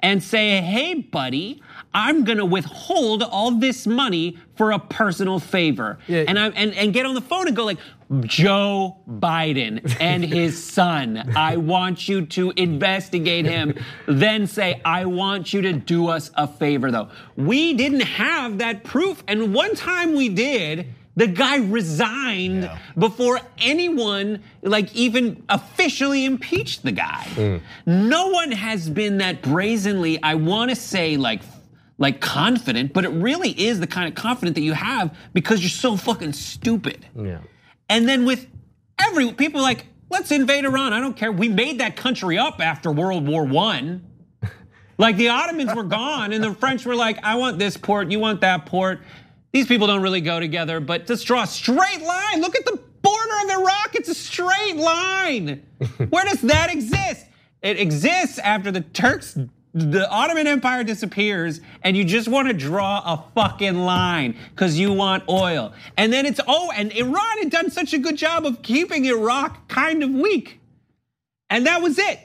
and 0.02 0.22
say, 0.24 0.62
"Hey, 0.62 0.96
buddy." 0.96 1.62
I'm 1.98 2.24
gonna 2.26 2.46
withhold 2.46 3.24
all 3.24 3.50
this 3.50 3.88
money 3.88 4.38
for 4.56 4.72
a 4.72 4.78
personal 4.78 5.40
favor, 5.40 5.98
Yeah. 6.08 6.26
and 6.28 6.38
I 6.38 6.50
and, 6.50 6.72
and 6.76 6.94
get 6.94 7.08
on 7.08 7.16
the 7.16 7.22
phone 7.22 7.48
and 7.48 7.56
go 7.56 7.66
like, 7.66 7.80
Joe 8.22 8.98
Biden 9.10 9.98
and 10.00 10.24
his 10.24 10.64
son. 10.78 11.34
I 11.36 11.58
want 11.58 12.08
you 12.08 12.26
to 12.28 12.54
investigate 12.56 13.46
him. 13.46 13.74
then 14.06 14.46
say, 14.46 14.80
I 14.86 15.06
want 15.06 15.54
you 15.54 15.62
to 15.64 15.74
do 15.74 16.08
us 16.08 16.30
a 16.36 16.48
favor, 16.48 16.92
though. 16.92 17.10
We 17.36 17.74
didn't 17.74 18.02
have 18.02 18.60
that 18.60 18.84
proof. 18.84 19.24
And 19.28 19.54
one 19.54 19.74
time 19.76 20.14
we 20.16 20.30
did, 20.30 20.86
the 21.16 21.26
guy 21.28 21.58
resigned 21.58 22.70
before 22.98 23.40
anyone, 23.58 24.44
like, 24.62 24.96
even 24.96 25.44
officially 25.50 26.26
impeached 26.26 26.84
the 26.84 26.92
guy. 26.92 27.24
Hmm. 27.34 27.58
No 27.88 28.28
one 28.28 28.52
has 28.52 28.88
been 28.88 29.18
that 29.18 29.42
brazenly, 29.42 30.22
I 30.22 30.36
wanna 30.36 30.76
say, 30.76 31.18
like, 31.18 31.42
like 31.98 32.22
confident, 32.22 32.94
but 32.94 33.06
it 33.06 33.10
really 33.10 33.50
is 33.52 33.80
the 33.80 33.88
kind 33.88 34.08
of 34.08 34.16
confident 34.16 34.56
that 34.56 34.62
you 34.62 34.74
have 34.74 35.16
because 35.34 35.62
you're 35.62 35.70
so 35.70 35.96
fucking 35.98 36.34
stupid. 36.34 37.06
yeah. 37.16 37.40
And 37.90 38.08
then 38.08 38.26
with 38.26 38.48
every 39.00 39.32
people 39.32 39.62
like, 39.62 39.86
let's 40.10 40.32
invade 40.32 40.66
Iran. 40.66 40.92
I 40.94 41.00
don't 41.00 41.16
care. 41.16 41.32
We 41.32 41.48
made 41.50 41.80
that 41.80 41.96
country 41.96 42.38
up 42.38 42.60
after 42.60 42.92
World 42.92 43.28
War 43.28 43.46
One. 43.46 44.04
Like 45.00 45.16
the 45.18 45.30
Ottomans 45.30 45.76
were 45.76 45.84
gone, 45.84 46.34
and 46.34 46.44
the 46.44 46.56
French 46.56 46.84
were 46.84 46.96
like, 46.96 47.24
I 47.24 47.36
want 47.36 47.60
this 47.60 47.78
port, 47.78 48.10
you 48.10 48.18
want 48.18 48.42
that 48.42 48.66
port. 48.66 49.02
These 49.52 49.68
people 49.68 49.86
don't 49.86 50.02
really 50.02 50.22
go 50.22 50.40
together, 50.40 50.80
but 50.80 51.06
just 51.06 51.28
draw 51.28 51.44
a 51.44 51.48
straight 51.48 52.02
line. 52.02 52.42
Look 52.42 52.56
at 52.56 52.66
the 52.66 52.80
border 53.04 53.34
of 53.44 53.60
Iraq, 53.62 53.94
it's 53.94 54.10
a 54.10 54.16
straight 54.16 54.76
line. 54.76 55.64
Where 56.10 56.26
does 56.26 56.42
that 56.42 56.72
exist? 56.74 57.28
It 57.62 57.80
exists 57.80 58.40
after 58.40 58.72
the 58.72 58.82
Turks, 58.82 59.38
the 59.78 60.10
Ottoman 60.10 60.48
Empire 60.48 60.84
disappears, 60.84 61.62
and 61.84 61.96
you 61.96 62.04
just 62.04 62.28
want 62.28 62.48
to 62.48 62.54
draw 62.54 63.00
a 63.06 63.24
fucking 63.36 63.76
line 63.76 64.36
because 64.50 64.80
you 64.80 64.92
want 64.92 65.24
oil. 65.30 65.72
And 65.98 66.12
then 66.12 66.26
it's, 66.26 66.40
oh, 66.48 66.72
and 66.76 66.92
Iran 66.94 67.38
had 67.40 67.52
done 67.52 67.70
such 67.70 67.94
a 67.94 68.00
good 68.00 68.18
job 68.18 68.46
of 68.46 68.64
keeping 68.64 69.06
Iraq 69.06 69.68
kind 69.68 70.04
of 70.04 70.10
weak. 70.10 70.60
And 71.50 71.68
that 71.68 71.82
was 71.82 72.00
it. 72.00 72.20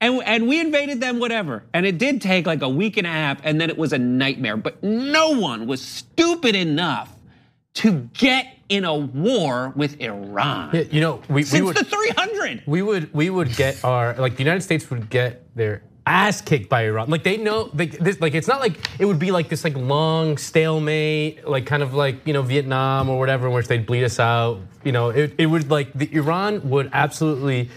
And, 0.00 0.22
and 0.24 0.46
we 0.46 0.60
invaded 0.60 1.00
them, 1.00 1.18
whatever. 1.18 1.64
And 1.72 1.84
it 1.84 1.98
did 1.98 2.20
take 2.20 2.46
like 2.46 2.62
a 2.62 2.68
week 2.68 2.96
and 2.96 3.06
a 3.06 3.10
half, 3.10 3.40
and 3.42 3.60
then 3.60 3.70
it 3.70 3.78
was 3.78 3.92
a 3.92 3.98
nightmare. 3.98 4.56
But 4.56 4.82
no 4.82 5.30
one 5.30 5.66
was 5.66 5.82
stupid 5.82 6.54
enough 6.54 7.10
to 7.74 8.08
get 8.14 8.46
in 8.68 8.84
a 8.84 8.94
war 8.94 9.72
with 9.74 10.00
Iran. 10.00 10.86
You 10.90 11.00
know, 11.00 11.22
we, 11.28 11.34
we 11.34 11.42
Since 11.42 11.64
would 11.64 11.76
the 11.76 11.84
300. 11.84 12.62
we 12.66 12.82
would 12.82 13.12
we 13.12 13.30
would 13.30 13.54
get 13.56 13.84
our 13.84 14.14
like 14.14 14.36
the 14.36 14.42
United 14.42 14.62
States 14.62 14.88
would 14.90 15.10
get 15.10 15.44
their 15.56 15.82
ass 16.06 16.40
kicked 16.40 16.68
by 16.68 16.84
Iran. 16.84 17.08
Like 17.08 17.22
they 17.22 17.36
know 17.36 17.70
like 17.74 17.92
this 17.98 18.20
like 18.20 18.34
it's 18.34 18.48
not 18.48 18.60
like 18.60 18.78
it 18.98 19.04
would 19.04 19.18
be 19.18 19.30
like 19.30 19.48
this 19.48 19.64
like 19.64 19.76
long 19.76 20.36
stalemate 20.36 21.46
like 21.48 21.66
kind 21.66 21.82
of 21.82 21.94
like 21.94 22.26
you 22.26 22.32
know 22.32 22.42
Vietnam 22.42 23.08
or 23.08 23.18
whatever 23.18 23.46
in 23.46 23.52
which 23.52 23.68
they'd 23.68 23.86
bleed 23.86 24.04
us 24.04 24.20
out. 24.20 24.60
You 24.84 24.92
know, 24.92 25.08
it, 25.10 25.34
it 25.38 25.46
would 25.46 25.70
like 25.70 25.92
the 25.94 26.12
Iran 26.14 26.68
would 26.68 26.90
absolutely 26.92 27.70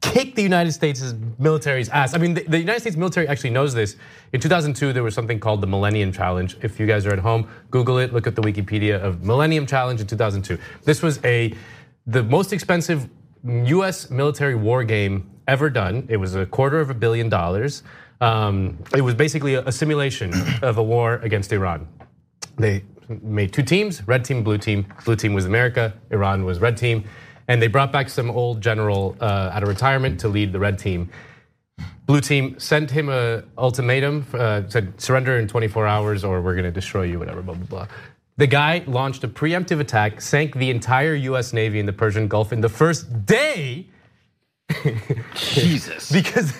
kick 0.00 0.36
the 0.36 0.42
United 0.42 0.72
States' 0.72 1.14
military's 1.38 1.88
ass. 1.88 2.14
I 2.14 2.18
mean, 2.18 2.34
the, 2.34 2.42
the, 2.44 2.58
United 2.58 2.80
States 2.80 2.96
military 2.96 3.26
actually 3.26 3.50
knows 3.50 3.74
this. 3.74 3.96
In 4.32 4.40
2002, 4.40 4.92
there 4.92 5.02
was 5.02 5.14
something 5.14 5.40
called 5.40 5.60
the 5.60 5.66
Millennium 5.66 6.12
Challenge. 6.12 6.56
If 6.62 6.78
you 6.78 6.86
guys 6.86 7.06
are 7.06 7.12
at 7.12 7.18
home, 7.18 7.48
Google 7.70 7.98
it, 7.98 8.12
look 8.12 8.26
at 8.26 8.36
the 8.36 8.42
Wikipedia 8.42 9.00
of 9.00 9.24
Millennium 9.24 9.66
Challenge 9.66 10.00
in 10.00 10.06
2002. 10.06 10.58
This 10.84 11.02
was 11.02 11.18
a 11.24 11.52
the 12.06 12.22
most 12.22 12.52
expensive 12.52 13.08
U.S. 13.44 14.10
military 14.10 14.54
war 14.54 14.84
game 14.84 15.28
ever 15.46 15.70
done. 15.70 16.06
It 16.08 16.16
was 16.16 16.34
a 16.34 16.46
quarter 16.46 16.80
of 16.80 16.90
a 16.90 16.94
billion 16.94 17.28
dollars. 17.28 17.82
Um, 18.20 18.78
it 18.94 19.02
was 19.02 19.14
basically 19.14 19.54
a, 19.54 19.72
simulation 19.72 20.32
of 20.62 20.78
a 20.78 20.82
war 20.82 21.16
against 21.22 21.52
Iran. 21.52 21.86
They 22.56 22.84
made 23.22 23.52
two 23.52 23.62
teams: 23.62 24.06
red 24.08 24.24
team, 24.24 24.42
blue 24.42 24.58
team. 24.58 24.86
Blue 25.04 25.16
team 25.16 25.34
was 25.34 25.44
America. 25.44 25.92
Iran 26.10 26.44
was 26.44 26.60
red 26.60 26.76
team 26.76 27.04
and 27.48 27.62
they 27.62 27.68
brought 27.68 27.92
back 27.92 28.08
some 28.08 28.30
old 28.30 28.60
general 28.60 29.16
uh, 29.20 29.50
out 29.52 29.62
of 29.62 29.68
retirement 29.68 30.20
to 30.20 30.28
lead 30.28 30.52
the 30.52 30.58
red 30.58 30.78
team. 30.78 31.08
Blue 32.06 32.20
team 32.20 32.58
sent 32.58 32.90
him 32.90 33.08
a 33.08 33.42
ultimatum, 33.58 34.26
uh, 34.32 34.62
said 34.68 35.00
surrender 35.00 35.38
in 35.38 35.48
24 35.48 35.86
hours 35.86 36.24
or 36.24 36.40
we're 36.40 36.54
going 36.54 36.64
to 36.64 36.70
destroy 36.70 37.02
you, 37.02 37.18
whatever, 37.18 37.42
blah 37.42 37.54
blah 37.54 37.66
blah. 37.66 37.88
The 38.36 38.46
guy 38.46 38.84
launched 38.86 39.24
a 39.24 39.28
preemptive 39.28 39.80
attack, 39.80 40.20
sank 40.20 40.54
the 40.54 40.70
entire 40.70 41.14
U.S. 41.14 41.52
Navy 41.52 41.80
in 41.80 41.86
the 41.86 41.92
Persian 41.92 42.28
Gulf 42.28 42.52
in 42.52 42.60
the 42.60 42.68
first 42.68 43.26
day. 43.26 43.86
Jesus. 45.34 46.10
because 46.12 46.52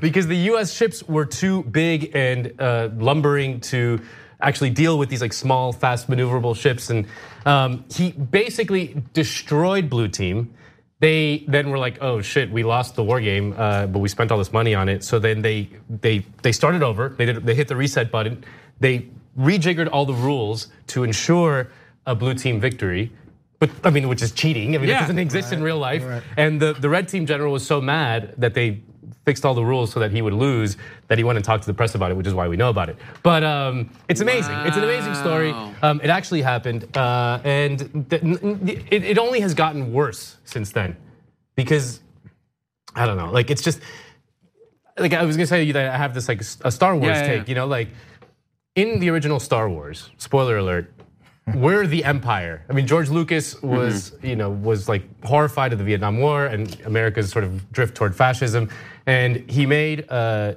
because 0.00 0.26
the 0.26 0.36
U.S. 0.36 0.72
ships 0.72 1.02
were 1.02 1.26
too 1.26 1.62
big 1.64 2.12
and 2.14 2.54
uh, 2.58 2.88
lumbering 2.96 3.60
to 3.60 4.00
actually 4.40 4.70
deal 4.70 4.98
with 4.98 5.08
these 5.08 5.20
like 5.20 5.32
small, 5.32 5.72
fast 5.72 6.08
maneuverable 6.08 6.56
ships. 6.56 6.90
And 6.90 7.06
um, 7.44 7.84
he 7.94 8.12
basically 8.12 9.02
destroyed 9.12 9.90
Blue 9.90 10.08
Team. 10.08 10.54
They 11.00 11.44
then 11.48 11.70
were 11.70 11.78
like, 11.78 11.98
"Oh 12.02 12.20
shit, 12.20 12.50
we 12.50 12.62
lost 12.62 12.94
the 12.94 13.04
war 13.04 13.20
game, 13.20 13.54
uh, 13.56 13.86
but 13.86 14.00
we 14.00 14.08
spent 14.08 14.30
all 14.32 14.38
this 14.38 14.52
money 14.52 14.74
on 14.74 14.88
it." 14.88 15.04
So 15.04 15.18
then 15.18 15.42
they 15.42 15.68
they 15.88 16.24
they 16.42 16.52
started 16.52 16.82
over. 16.82 17.10
They 17.10 17.26
did 17.26 17.44
they 17.44 17.54
hit 17.54 17.68
the 17.68 17.76
reset 17.76 18.10
button. 18.10 18.44
They 18.80 19.08
rejiggered 19.38 19.88
all 19.92 20.06
the 20.06 20.14
rules 20.14 20.68
to 20.88 21.04
ensure 21.04 21.70
a 22.06 22.14
Blue 22.14 22.34
Team 22.34 22.60
victory. 22.60 23.12
But 23.60 23.70
I 23.84 23.90
mean, 23.90 24.08
which 24.08 24.22
is 24.22 24.32
cheating. 24.32 24.74
I 24.74 24.78
mean, 24.78 24.88
yeah. 24.88 24.96
it 24.96 25.00
doesn't 25.02 25.18
exist 25.18 25.50
right. 25.50 25.58
in 25.58 25.62
real 25.62 25.78
life. 25.78 26.02
Right. 26.04 26.22
And 26.36 26.60
the, 26.60 26.72
the 26.72 26.88
red 26.88 27.08
team 27.08 27.26
general 27.26 27.52
was 27.52 27.64
so 27.64 27.80
mad 27.80 28.34
that 28.38 28.54
they 28.54 28.80
fixed 29.26 29.44
all 29.44 29.52
the 29.52 29.64
rules 29.64 29.92
so 29.92 30.00
that 30.00 30.10
he 30.10 30.22
would 30.22 30.32
lose, 30.32 30.78
that 31.08 31.18
he 31.18 31.24
went 31.24 31.36
and 31.36 31.44
talked 31.44 31.62
to 31.62 31.66
the 31.66 31.74
press 31.74 31.94
about 31.94 32.10
it, 32.10 32.16
which 32.16 32.26
is 32.26 32.32
why 32.32 32.48
we 32.48 32.56
know 32.56 32.70
about 32.70 32.88
it. 32.88 32.96
But 33.22 33.44
um, 33.44 33.90
it's 34.08 34.22
amazing. 34.22 34.54
Wow. 34.54 34.64
It's 34.64 34.78
an 34.78 34.84
amazing 34.84 35.14
story. 35.14 35.50
Um, 35.82 36.00
it 36.02 36.08
actually 36.08 36.40
happened, 36.40 36.96
uh, 36.96 37.38
and 37.44 38.06
it, 38.10 39.04
it 39.04 39.18
only 39.18 39.40
has 39.40 39.52
gotten 39.52 39.92
worse 39.92 40.38
since 40.44 40.72
then, 40.72 40.96
because 41.54 42.00
I 42.94 43.04
don't 43.04 43.18
know. 43.18 43.30
Like 43.30 43.50
it's 43.50 43.62
just 43.62 43.80
like 44.98 45.12
I 45.12 45.22
was 45.24 45.36
gonna 45.36 45.46
say 45.46 45.70
that 45.70 45.94
I 45.94 45.96
have 45.98 46.14
this 46.14 46.28
like 46.28 46.40
a 46.62 46.70
Star 46.70 46.96
Wars 46.96 47.18
yeah, 47.18 47.26
take. 47.26 47.42
Yeah. 47.42 47.48
You 47.48 47.54
know, 47.56 47.66
like 47.66 47.88
in 48.74 49.00
the 49.00 49.10
original 49.10 49.38
Star 49.38 49.68
Wars. 49.68 50.08
Spoiler 50.16 50.56
alert 50.56 50.92
we're 51.54 51.86
the 51.86 52.04
empire. 52.04 52.64
I 52.68 52.72
mean, 52.72 52.86
George 52.86 53.08
Lucas 53.08 53.60
was, 53.62 54.10
mm-hmm. 54.10 54.26
you 54.26 54.36
know, 54.36 54.50
was 54.50 54.88
like 54.88 55.02
horrified 55.24 55.72
of 55.72 55.78
the 55.78 55.84
Vietnam 55.84 56.18
War 56.18 56.46
and 56.46 56.80
America's 56.82 57.30
sort 57.30 57.44
of 57.44 57.70
drift 57.72 57.94
toward 57.94 58.14
fascism, 58.14 58.68
and 59.06 59.48
he 59.50 59.66
made 59.66 60.08
uh, 60.10 60.54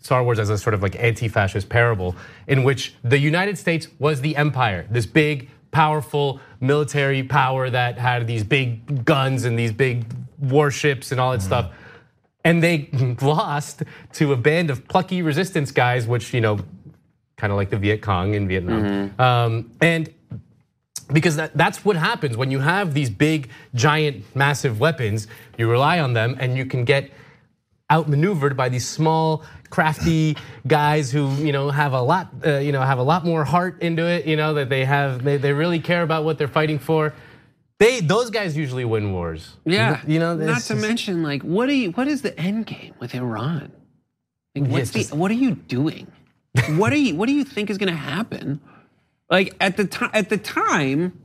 Star 0.00 0.22
Wars 0.22 0.38
as 0.38 0.50
a 0.50 0.58
sort 0.58 0.74
of 0.74 0.82
like 0.82 0.96
anti-fascist 0.96 1.68
parable 1.68 2.14
in 2.46 2.62
which 2.62 2.94
the 3.02 3.18
United 3.18 3.58
States 3.58 3.88
was 3.98 4.20
the 4.20 4.36
empire, 4.36 4.86
this 4.90 5.06
big, 5.06 5.50
powerful 5.72 6.40
military 6.60 7.22
power 7.22 7.68
that 7.68 7.98
had 7.98 8.26
these 8.26 8.44
big 8.44 9.04
guns 9.04 9.44
and 9.44 9.58
these 9.58 9.72
big 9.72 10.04
warships 10.38 11.12
and 11.12 11.20
all 11.20 11.32
that 11.32 11.38
mm-hmm. 11.38 11.46
stuff. 11.46 11.72
And 12.44 12.62
they 12.62 12.88
lost 13.20 13.82
to 14.14 14.32
a 14.32 14.36
band 14.36 14.70
of 14.70 14.86
plucky 14.86 15.22
resistance 15.22 15.72
guys, 15.72 16.06
which 16.06 16.32
you 16.32 16.40
know, 16.40 16.60
kind 17.36 17.52
of 17.52 17.56
like 17.56 17.70
the 17.70 17.76
Viet 17.76 18.00
Cong 18.00 18.34
in 18.34 18.46
Vietnam. 18.46 18.82
Mm-hmm. 18.82 19.20
Um, 19.20 19.72
and 19.80 20.08
because 21.12 21.36
that, 21.36 21.56
that's 21.56 21.84
what 21.84 21.96
happens 21.96 22.36
when 22.36 22.50
you 22.50 22.60
have 22.60 22.94
these 22.94 23.10
big, 23.10 23.50
giant, 23.74 24.24
massive 24.34 24.80
weapons. 24.80 25.26
You 25.56 25.70
rely 25.70 26.00
on 26.00 26.14
them, 26.14 26.36
and 26.40 26.56
you 26.56 26.66
can 26.66 26.84
get 26.84 27.10
outmaneuvered 27.90 28.56
by 28.56 28.68
these 28.68 28.86
small, 28.86 29.44
crafty 29.70 30.36
guys 30.66 31.10
who 31.10 31.32
you 31.36 31.52
know 31.52 31.70
have 31.70 31.92
a 31.92 32.00
lot, 32.00 32.32
uh, 32.44 32.58
you 32.58 32.72
know, 32.72 32.82
have 32.82 32.98
a 32.98 33.02
lot 33.02 33.24
more 33.24 33.44
heart 33.44 33.80
into 33.82 34.04
it. 34.04 34.26
You 34.26 34.36
know 34.36 34.54
that 34.54 34.68
they 34.68 34.84
have, 34.84 35.22
they, 35.24 35.36
they 35.36 35.52
really 35.52 35.80
care 35.80 36.02
about 36.02 36.24
what 36.24 36.38
they're 36.38 36.48
fighting 36.48 36.78
for. 36.78 37.14
They 37.78 38.00
those 38.00 38.30
guys 38.30 38.56
usually 38.56 38.84
win 38.84 39.12
wars. 39.12 39.56
Yeah, 39.64 40.00
you 40.06 40.18
know. 40.18 40.34
Not 40.34 40.62
to 40.62 40.74
just, 40.74 40.82
mention, 40.82 41.22
like, 41.22 41.42
what 41.42 41.68
are 41.68 41.74
you? 41.74 41.90
What 41.92 42.08
is 42.08 42.22
the 42.22 42.38
end 42.38 42.66
game 42.66 42.94
with 42.98 43.14
Iran? 43.14 43.70
Like, 44.54 44.70
what's 44.70 44.96
yeah, 44.96 45.02
the? 45.04 45.16
What 45.16 45.30
are 45.30 45.34
you 45.34 45.52
doing? 45.52 46.10
what 46.70 46.92
are 46.92 46.96
you? 46.96 47.14
What 47.14 47.26
do 47.26 47.34
you 47.34 47.44
think 47.44 47.70
is 47.70 47.78
going 47.78 47.92
to 47.92 47.98
happen? 47.98 48.60
Like 49.30 49.54
at 49.60 49.76
the 49.76 49.86
time, 49.86 50.10
at 50.12 50.28
the 50.28 50.38
time, 50.38 51.18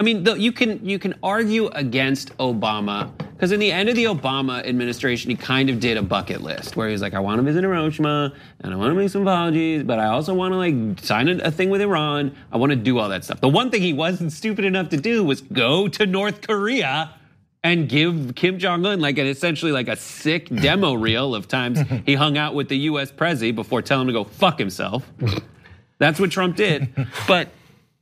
I 0.00 0.04
mean, 0.04 0.26
you 0.36 0.52
can 0.52 0.84
you 0.84 0.98
can 0.98 1.14
argue 1.22 1.66
against 1.68 2.36
Obama 2.38 3.12
because 3.38 3.52
in 3.52 3.60
the 3.60 3.70
end 3.70 3.88
of 3.88 3.94
the 3.94 4.04
Obama 4.04 4.66
administration, 4.66 5.30
he 5.30 5.36
kind 5.36 5.70
of 5.70 5.78
did 5.78 5.96
a 5.96 6.02
bucket 6.02 6.40
list 6.40 6.74
where 6.74 6.88
he 6.88 6.92
was 6.92 7.00
like, 7.00 7.14
I 7.14 7.20
want 7.20 7.38
to 7.38 7.44
visit 7.44 7.62
Hiroshima 7.62 8.32
and 8.60 8.74
I 8.74 8.76
want 8.76 8.90
to 8.90 8.94
make 8.96 9.10
some 9.10 9.22
apologies, 9.22 9.84
but 9.84 10.00
I 10.00 10.06
also 10.06 10.34
want 10.34 10.52
to 10.52 10.56
like 10.56 10.98
sign 10.98 11.28
a, 11.28 11.50
thing 11.52 11.70
with 11.70 11.80
Iran. 11.80 12.34
I 12.50 12.56
want 12.56 12.70
to 12.70 12.76
do 12.76 12.98
all 12.98 13.08
that 13.10 13.24
stuff. 13.24 13.40
The 13.40 13.48
one 13.48 13.70
thing 13.70 13.80
he 13.80 13.92
wasn't 13.92 14.32
stupid 14.32 14.64
enough 14.64 14.88
to 14.88 14.96
do 14.96 15.22
was 15.22 15.40
go 15.40 15.86
to 15.86 16.04
North 16.04 16.40
Korea 16.40 17.14
and 17.62 17.88
give 17.88 18.34
Kim 18.34 18.58
Jong 18.58 18.84
Un 18.84 18.98
like 19.00 19.18
an 19.18 19.28
essentially 19.28 19.70
like 19.70 19.86
a 19.86 19.94
sick 19.94 20.48
demo 20.48 20.94
reel 20.94 21.32
of 21.32 21.46
times 21.46 21.78
he 22.06 22.14
hung 22.14 22.36
out 22.36 22.56
with 22.56 22.68
the 22.68 22.78
U.S. 22.78 23.12
president 23.12 23.54
before 23.54 23.82
telling 23.82 24.08
him 24.08 24.14
to 24.14 24.24
go 24.24 24.24
fuck 24.24 24.58
himself. 24.58 25.08
That's 25.98 26.18
what 26.20 26.30
Trump 26.30 26.56
did. 26.56 26.88
but 27.28 27.48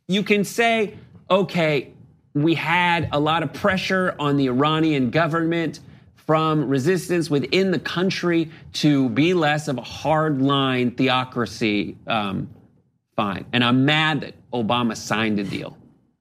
you 0.08 0.22
can 0.22 0.44
say, 0.44 0.96
okay, 1.30 1.92
we 2.34 2.54
had 2.54 3.08
a 3.12 3.18
lot 3.18 3.42
of 3.42 3.52
pressure 3.52 4.14
on 4.18 4.36
the 4.36 4.46
Iranian 4.46 5.10
government 5.10 5.80
from 6.14 6.68
resistance 6.68 7.30
within 7.30 7.70
the 7.70 7.78
country 7.78 8.50
to 8.74 9.08
be 9.10 9.32
less 9.32 9.68
of 9.68 9.78
a 9.78 9.82
hardline 9.82 10.96
theocracy. 10.96 11.96
Um, 12.06 12.50
fine. 13.14 13.46
And 13.52 13.64
I'm 13.64 13.84
mad 13.84 14.20
that 14.22 14.34
Obama 14.52 14.96
signed 14.96 15.38
a 15.38 15.44
deal. 15.44 15.76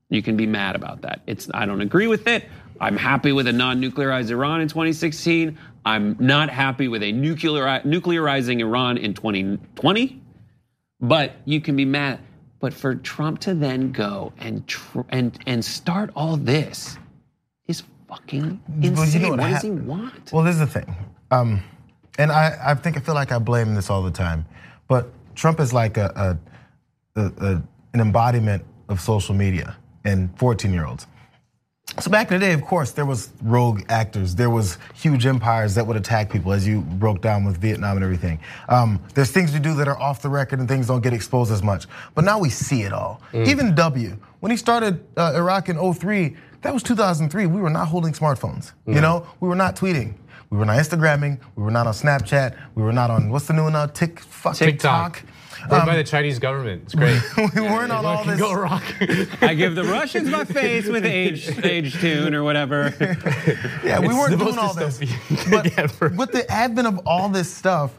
You 0.09 0.21
can 0.21 0.37
be 0.37 0.45
mad 0.45 0.75
about 0.75 1.01
that. 1.01 1.21
It's 1.25 1.49
I 1.53 1.65
don't 1.65 1.81
agree 1.81 2.07
with 2.07 2.27
it. 2.27 2.45
I'm 2.79 2.97
happy 2.97 3.31
with 3.31 3.47
a 3.47 3.53
non-nuclearized 3.53 4.29
Iran 4.29 4.61
in 4.61 4.67
2016. 4.67 5.57
I'm 5.85 6.15
not 6.19 6.49
happy 6.49 6.87
with 6.87 7.03
a 7.03 7.11
nuclear 7.11 7.63
nuclearizing 7.81 8.59
Iran 8.59 8.97
in 8.97 9.13
2020. 9.13 10.21
But 11.01 11.33
you 11.45 11.61
can 11.61 11.75
be 11.75 11.85
mad. 11.85 12.19
But 12.59 12.73
for 12.73 12.95
Trump 12.95 13.39
to 13.41 13.53
then 13.53 13.91
go 13.91 14.33
and 14.37 14.65
tr- 14.67 15.01
and 15.09 15.37
and 15.45 15.63
start 15.63 16.09
all 16.15 16.37
this 16.37 16.97
is 17.67 17.83
fucking 18.07 18.59
insane. 18.81 18.95
Well, 18.95 19.07
you 19.07 19.19
know 19.19 19.29
what, 19.31 19.39
what 19.39 19.49
does 19.49 19.61
he 19.61 19.71
want? 19.71 20.31
Well, 20.31 20.43
this 20.43 20.55
is 20.55 20.61
the 20.61 20.67
thing, 20.67 20.95
um, 21.31 21.61
and 22.17 22.31
I, 22.31 22.57
I 22.65 22.73
think 22.75 22.97
I 22.97 23.01
feel 23.01 23.13
like 23.13 23.31
I 23.31 23.39
blame 23.39 23.75
this 23.75 23.89
all 23.89 24.01
the 24.01 24.09
time, 24.09 24.45
but 24.87 25.11
Trump 25.35 25.59
is 25.59 25.73
like 25.73 25.97
a, 25.97 26.39
a, 27.15 27.21
a, 27.21 27.31
a 27.45 27.63
an 27.93 27.99
embodiment 28.01 28.63
of 28.89 28.99
social 28.99 29.35
media 29.35 29.75
and 30.05 30.35
14 30.39 30.71
year 30.73 30.85
olds. 30.85 31.07
So 32.01 32.11
back 32.11 32.29
in 32.29 32.39
the 32.39 32.45
day, 32.45 32.51
of 32.53 32.61
course, 32.61 32.91
there 32.91 33.05
was 33.05 33.29
rogue 33.41 33.83
actors. 33.87 34.35
There 34.35 34.49
was 34.49 34.77
huge 34.93 35.25
empires 35.25 35.75
that 35.75 35.87
would 35.87 35.95
attack 35.95 36.29
people, 36.29 36.51
as 36.51 36.67
you 36.67 36.81
broke 36.81 37.21
down 37.21 37.45
with 37.45 37.57
Vietnam 37.57 37.95
and 37.95 38.03
everything. 38.03 38.39
Um, 38.67 38.99
there's 39.13 39.31
things 39.31 39.53
you 39.53 39.61
do 39.61 39.73
that 39.75 39.87
are 39.87 39.97
off 39.97 40.21
the 40.21 40.29
record 40.29 40.59
and 40.59 40.67
things 40.67 40.87
don't 40.87 41.01
get 41.01 41.13
exposed 41.13 41.51
as 41.53 41.63
much. 41.63 41.85
But 42.13 42.25
now 42.25 42.37
we 42.37 42.49
see 42.49 42.81
it 42.83 42.91
all. 42.91 43.21
Mm. 43.31 43.47
Even 43.47 43.75
W, 43.75 44.17
when 44.41 44.51
he 44.51 44.57
started 44.57 45.05
uh, 45.15 45.33
Iraq 45.35 45.69
in 45.69 45.93
03, 45.93 46.35
that 46.63 46.73
was 46.73 46.83
2003. 46.83 47.45
We 47.45 47.61
were 47.61 47.69
not 47.69 47.87
holding 47.87 48.11
smartphones. 48.11 48.73
You 48.87 48.99
know, 48.99 49.25
we 49.39 49.47
were 49.47 49.55
not 49.55 49.75
tweeting. 49.75 50.15
We 50.49 50.57
were 50.57 50.65
not 50.65 50.77
Instagramming. 50.77 51.39
We 51.55 51.63
were 51.63 51.71
not 51.71 51.87
on 51.87 51.93
Snapchat. 51.93 52.57
We 52.75 52.83
were 52.83 52.93
not 52.93 53.09
on 53.09 53.29
what's 53.29 53.47
the 53.47 53.53
new 53.53 53.63
one 53.63 53.73
now? 53.73 53.85
Tick, 53.87 54.19
fuck, 54.19 54.55
TikTok. 54.55 55.15
TikTok. 55.15 55.33
Run 55.69 55.81
um, 55.81 55.87
by 55.87 55.95
the 55.95 56.03
Chinese 56.03 56.39
government. 56.39 56.83
It's 56.83 56.95
great. 56.95 57.21
we 57.55 57.61
weren't 57.61 57.91
on 57.91 58.05
all 58.05 58.23
this. 58.23 58.39
Go 58.39 58.53
rock. 58.53 58.83
I 59.41 59.53
give 59.55 59.75
the 59.75 59.83
Russians 59.83 60.29
my 60.29 60.45
face 60.45 60.87
with 60.87 61.05
age 61.05 61.49
age 61.63 61.99
tune 61.99 62.35
or 62.35 62.43
whatever. 62.43 62.93
yeah, 63.83 63.99
we 63.99 64.07
it's 64.07 64.15
weren't 64.15 64.39
doing 64.39 64.57
all 64.57 64.73
this. 64.73 64.99
But 65.49 66.15
with 66.15 66.31
the 66.31 66.45
advent 66.49 66.87
of 66.87 66.99
all 67.05 67.29
this 67.29 67.51
stuff, 67.53 67.91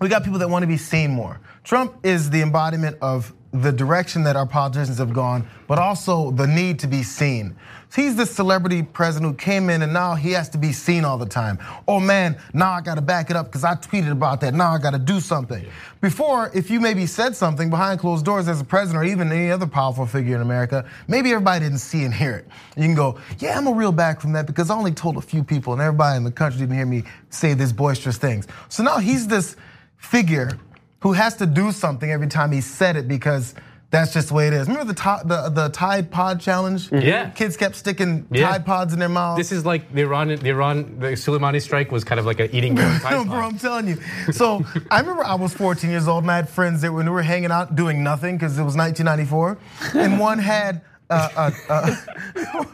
we 0.00 0.08
got 0.08 0.24
people 0.24 0.38
that 0.40 0.50
want 0.50 0.62
to 0.62 0.66
be 0.66 0.76
seen 0.76 1.10
more. 1.10 1.40
Trump 1.64 1.94
is 2.04 2.30
the 2.30 2.42
embodiment 2.42 2.96
of 3.00 3.32
the 3.52 3.72
direction 3.72 4.22
that 4.24 4.36
our 4.36 4.46
politicians 4.46 4.98
have 4.98 5.12
gone, 5.12 5.48
but 5.66 5.78
also 5.78 6.30
the 6.32 6.46
need 6.46 6.78
to 6.80 6.86
be 6.86 7.02
seen. 7.02 7.56
He's 7.94 8.16
this 8.16 8.30
celebrity 8.30 8.82
president 8.82 9.32
who 9.32 9.36
came 9.36 9.70
in 9.70 9.82
and 9.82 9.92
now 9.92 10.14
he 10.14 10.32
has 10.32 10.48
to 10.50 10.58
be 10.58 10.72
seen 10.72 11.04
all 11.04 11.16
the 11.16 11.26
time. 11.26 11.58
Oh 11.86 11.98
man, 11.98 12.38
now 12.52 12.72
I 12.72 12.80
gotta 12.82 13.00
back 13.00 13.30
it 13.30 13.36
up 13.36 13.46
because 13.46 13.64
I 13.64 13.74
tweeted 13.76 14.12
about 14.12 14.40
that. 14.42 14.52
Now 14.52 14.72
I 14.72 14.78
gotta 14.78 14.98
do 14.98 15.20
something. 15.20 15.66
Before, 16.00 16.50
if 16.54 16.70
you 16.70 16.80
maybe 16.80 17.06
said 17.06 17.34
something 17.34 17.70
behind 17.70 18.00
closed 18.00 18.24
doors 18.24 18.46
as 18.46 18.60
a 18.60 18.64
president 18.64 19.02
or 19.02 19.06
even 19.06 19.32
any 19.32 19.50
other 19.50 19.66
powerful 19.66 20.04
figure 20.06 20.36
in 20.36 20.42
America, 20.42 20.88
maybe 21.08 21.30
everybody 21.30 21.64
didn't 21.64 21.78
see 21.78 22.04
and 22.04 22.12
hear 22.12 22.36
it. 22.36 22.46
You 22.76 22.84
can 22.84 22.94
go, 22.94 23.18
yeah, 23.38 23.56
I'm 23.56 23.66
a 23.66 23.72
reel 23.72 23.92
back 23.92 24.20
from 24.20 24.32
that 24.34 24.46
because 24.46 24.70
I 24.70 24.76
only 24.76 24.92
told 24.92 25.16
a 25.16 25.22
few 25.22 25.42
people 25.42 25.72
and 25.72 25.80
everybody 25.80 26.18
in 26.18 26.24
the 26.24 26.30
country 26.30 26.60
didn't 26.60 26.76
hear 26.76 26.86
me 26.86 27.04
say 27.30 27.54
these 27.54 27.72
boisterous 27.72 28.18
things. 28.18 28.46
So 28.68 28.82
now 28.82 28.98
he's 28.98 29.26
this 29.26 29.56
figure 29.96 30.58
who 31.00 31.12
has 31.12 31.36
to 31.36 31.46
do 31.46 31.72
something 31.72 32.10
every 32.10 32.26
time 32.26 32.52
he 32.52 32.60
said 32.60 32.96
it 32.96 33.08
because 33.08 33.54
that's 33.90 34.12
just 34.12 34.28
the 34.28 34.34
way 34.34 34.48
it 34.48 34.52
is. 34.52 34.68
Remember 34.68 34.92
the 34.92 35.22
the, 35.24 35.48
the 35.48 35.68
Tide 35.70 36.10
Pod 36.10 36.40
challenge? 36.40 36.90
Mm-hmm. 36.90 37.06
Yeah. 37.06 37.30
Kids 37.30 37.56
kept 37.56 37.74
sticking 37.74 38.26
Yeah. 38.30 38.48
Tide 38.50 38.66
Pods 38.66 38.92
in 38.92 38.98
their 38.98 39.08
mouths. 39.08 39.38
This 39.38 39.50
is 39.50 39.64
like 39.64 39.92
the 39.92 40.02
Iran, 40.02 40.28
the 40.28 40.50
Iran, 40.50 40.98
the 40.98 41.08
Soleimani 41.08 41.62
strike 41.62 41.90
was 41.90 42.04
kind 42.04 42.18
of 42.20 42.26
like 42.26 42.38
an 42.40 42.50
eating 42.52 42.74
No, 43.10 43.24
bro, 43.24 43.40
I'm 43.40 43.58
telling 43.58 43.88
you. 43.88 43.98
So 44.32 44.62
I 44.90 45.00
remember 45.00 45.24
I 45.24 45.34
was 45.34 45.54
14 45.54 45.88
years 45.88 46.06
old 46.06 46.24
and 46.24 46.30
I 46.30 46.36
had 46.36 46.48
friends 46.48 46.82
that 46.82 46.92
when 46.92 47.06
we 47.06 47.12
were 47.12 47.22
hanging 47.22 47.50
out 47.50 47.76
doing 47.76 48.02
nothing 48.04 48.36
because 48.36 48.58
it 48.58 48.62
was 48.62 48.76
1994, 48.76 49.58
and 49.94 50.18
one 50.20 50.38
had. 50.38 50.82
Uh, 51.10 51.28
uh, 51.36 51.50
uh, 51.70 52.64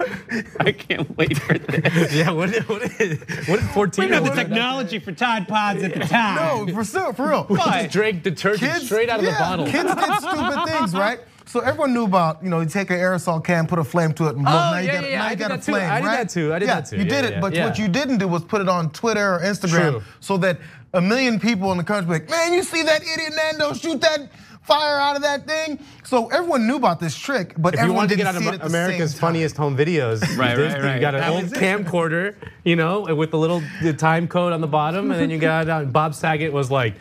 I 0.61 0.73
can't 0.73 1.17
wait 1.17 1.39
for 1.39 1.57
this. 1.57 2.13
Yeah, 2.13 2.33
what 2.33 2.51
did, 2.51 2.69
what 2.69 2.83
did, 2.99 3.21
what 3.49 3.61
did 3.61 3.69
14 3.71 4.05
We 4.09 4.11
had 4.13 4.23
the 4.23 4.27
year 4.27 4.31
old- 4.33 4.37
technology 4.39 4.99
for 4.99 5.13
Tide 5.13 5.47
Pods 5.47 5.83
at 5.85 5.95
the 5.95 6.01
time. 6.01 6.67
no, 6.67 6.83
for 6.85 6.99
real, 6.99 7.13
for 7.13 7.29
real. 7.29 7.47
We 7.49 7.57
Just 7.57 7.91
drank 7.91 8.23
detergent 8.25 8.83
straight 8.83 9.09
out 9.09 9.21
of 9.21 9.25
the 9.27 9.33
bottle. 9.33 9.67
Kids 9.67 9.95
did 9.95 10.15
stupid 10.21 10.65
things, 10.67 10.95
right? 10.95 11.21
So 11.47 11.61
everyone 11.61 11.93
knew 11.95 12.05
about, 12.05 12.43
you 12.43 12.49
know, 12.51 12.61
you 12.61 12.69
take 12.69 12.91
an 12.91 12.97
aerosol 12.97 13.45
can, 13.45 13.67
put 13.69 13.79
a 13.79 13.85
flame 13.85 14.13
to 14.15 14.25
it, 14.27 14.35
and 14.35 14.39
boom, 14.45 14.47
Oh, 14.49 14.51
now 14.51 14.79
you 14.79 14.87
yeah, 14.87 14.95
got, 14.95 15.03
yeah, 15.05 15.09
yeah. 15.11 15.19
now 15.19 15.25
I 15.27 15.31
you 15.31 15.37
did 15.37 15.43
got 15.43 15.51
a 15.51 15.57
that 15.57 15.63
too. 15.63 15.73
flame, 15.73 15.91
I 15.91 16.01
did 16.01 16.07
right? 16.07 16.17
that 16.17 16.31
too. 16.31 16.55
I 16.55 16.59
did 16.59 16.67
yeah, 16.67 16.75
that 16.81 16.87
too. 16.91 16.97
You 16.97 17.05
did 17.05 17.11
yeah, 17.25 17.31
it, 17.31 17.41
but 17.41 17.53
yeah. 17.55 17.67
what 17.67 17.79
you 17.79 17.87
didn't 17.89 18.19
do 18.19 18.27
was 18.27 18.43
put 18.43 18.61
it 18.61 18.69
on 18.69 18.91
Twitter 18.91 19.35
or 19.35 19.41
Instagram 19.41 19.91
True. 19.93 20.03
so 20.21 20.37
that 20.39 20.59
a 20.95 21.01
million 21.01 21.39
people 21.39 21.71
in 21.71 21.79
the 21.79 21.85
country 21.85 22.07
be 22.07 22.13
like, 22.25 22.31
man, 22.31 22.55
you 22.55 22.63
see 22.65 22.83
that 22.83 23.03
idiot 23.03 23.35
Nando 23.37 23.73
shoot 23.75 24.01
that 24.01 24.21
fire 24.65 24.99
out 24.99 25.17
of 25.17 25.23
that 25.23 25.47
thing? 25.47 25.79
So 26.05 26.27
everyone 26.29 26.67
knew 26.67 26.77
about 26.77 27.01
this 27.01 27.17
trick, 27.17 27.55
but 27.57 27.75
If 27.75 27.81
everyone 27.81 28.09
didn't 28.09 28.19
get 28.19 28.27
out 28.27 28.35
see 28.35 28.47
of 28.49 28.55
it 28.55 28.57
at 28.57 28.61
the 28.61 28.67
America's 28.67 29.13
same 29.13 29.21
time. 29.21 29.29
funniest 29.29 29.57
home 29.57 29.77
videos, 29.77 30.21
Right, 30.39 30.57
this, 30.57 30.75
right, 30.83 30.95
you 30.97 31.01
got 31.01 31.15
an 31.15 31.21
That 31.21 31.31
old 31.31 31.45
camcorder, 31.45 32.35
you 32.65 32.77
know, 32.77 33.15
with 33.15 33.31
the 33.31 33.39
little 33.39 33.63
time 33.97 34.27
code 34.29 34.53
on 34.53 34.61
the 34.61 34.67
bottom, 34.67 35.11
and 35.11 35.21
then 35.21 35.31
you 35.31 35.39
got 35.39 35.69
uh, 35.69 35.85
Bob 35.85 36.15
Saget 36.15 36.53
was 36.53 36.71
like, 36.71 36.95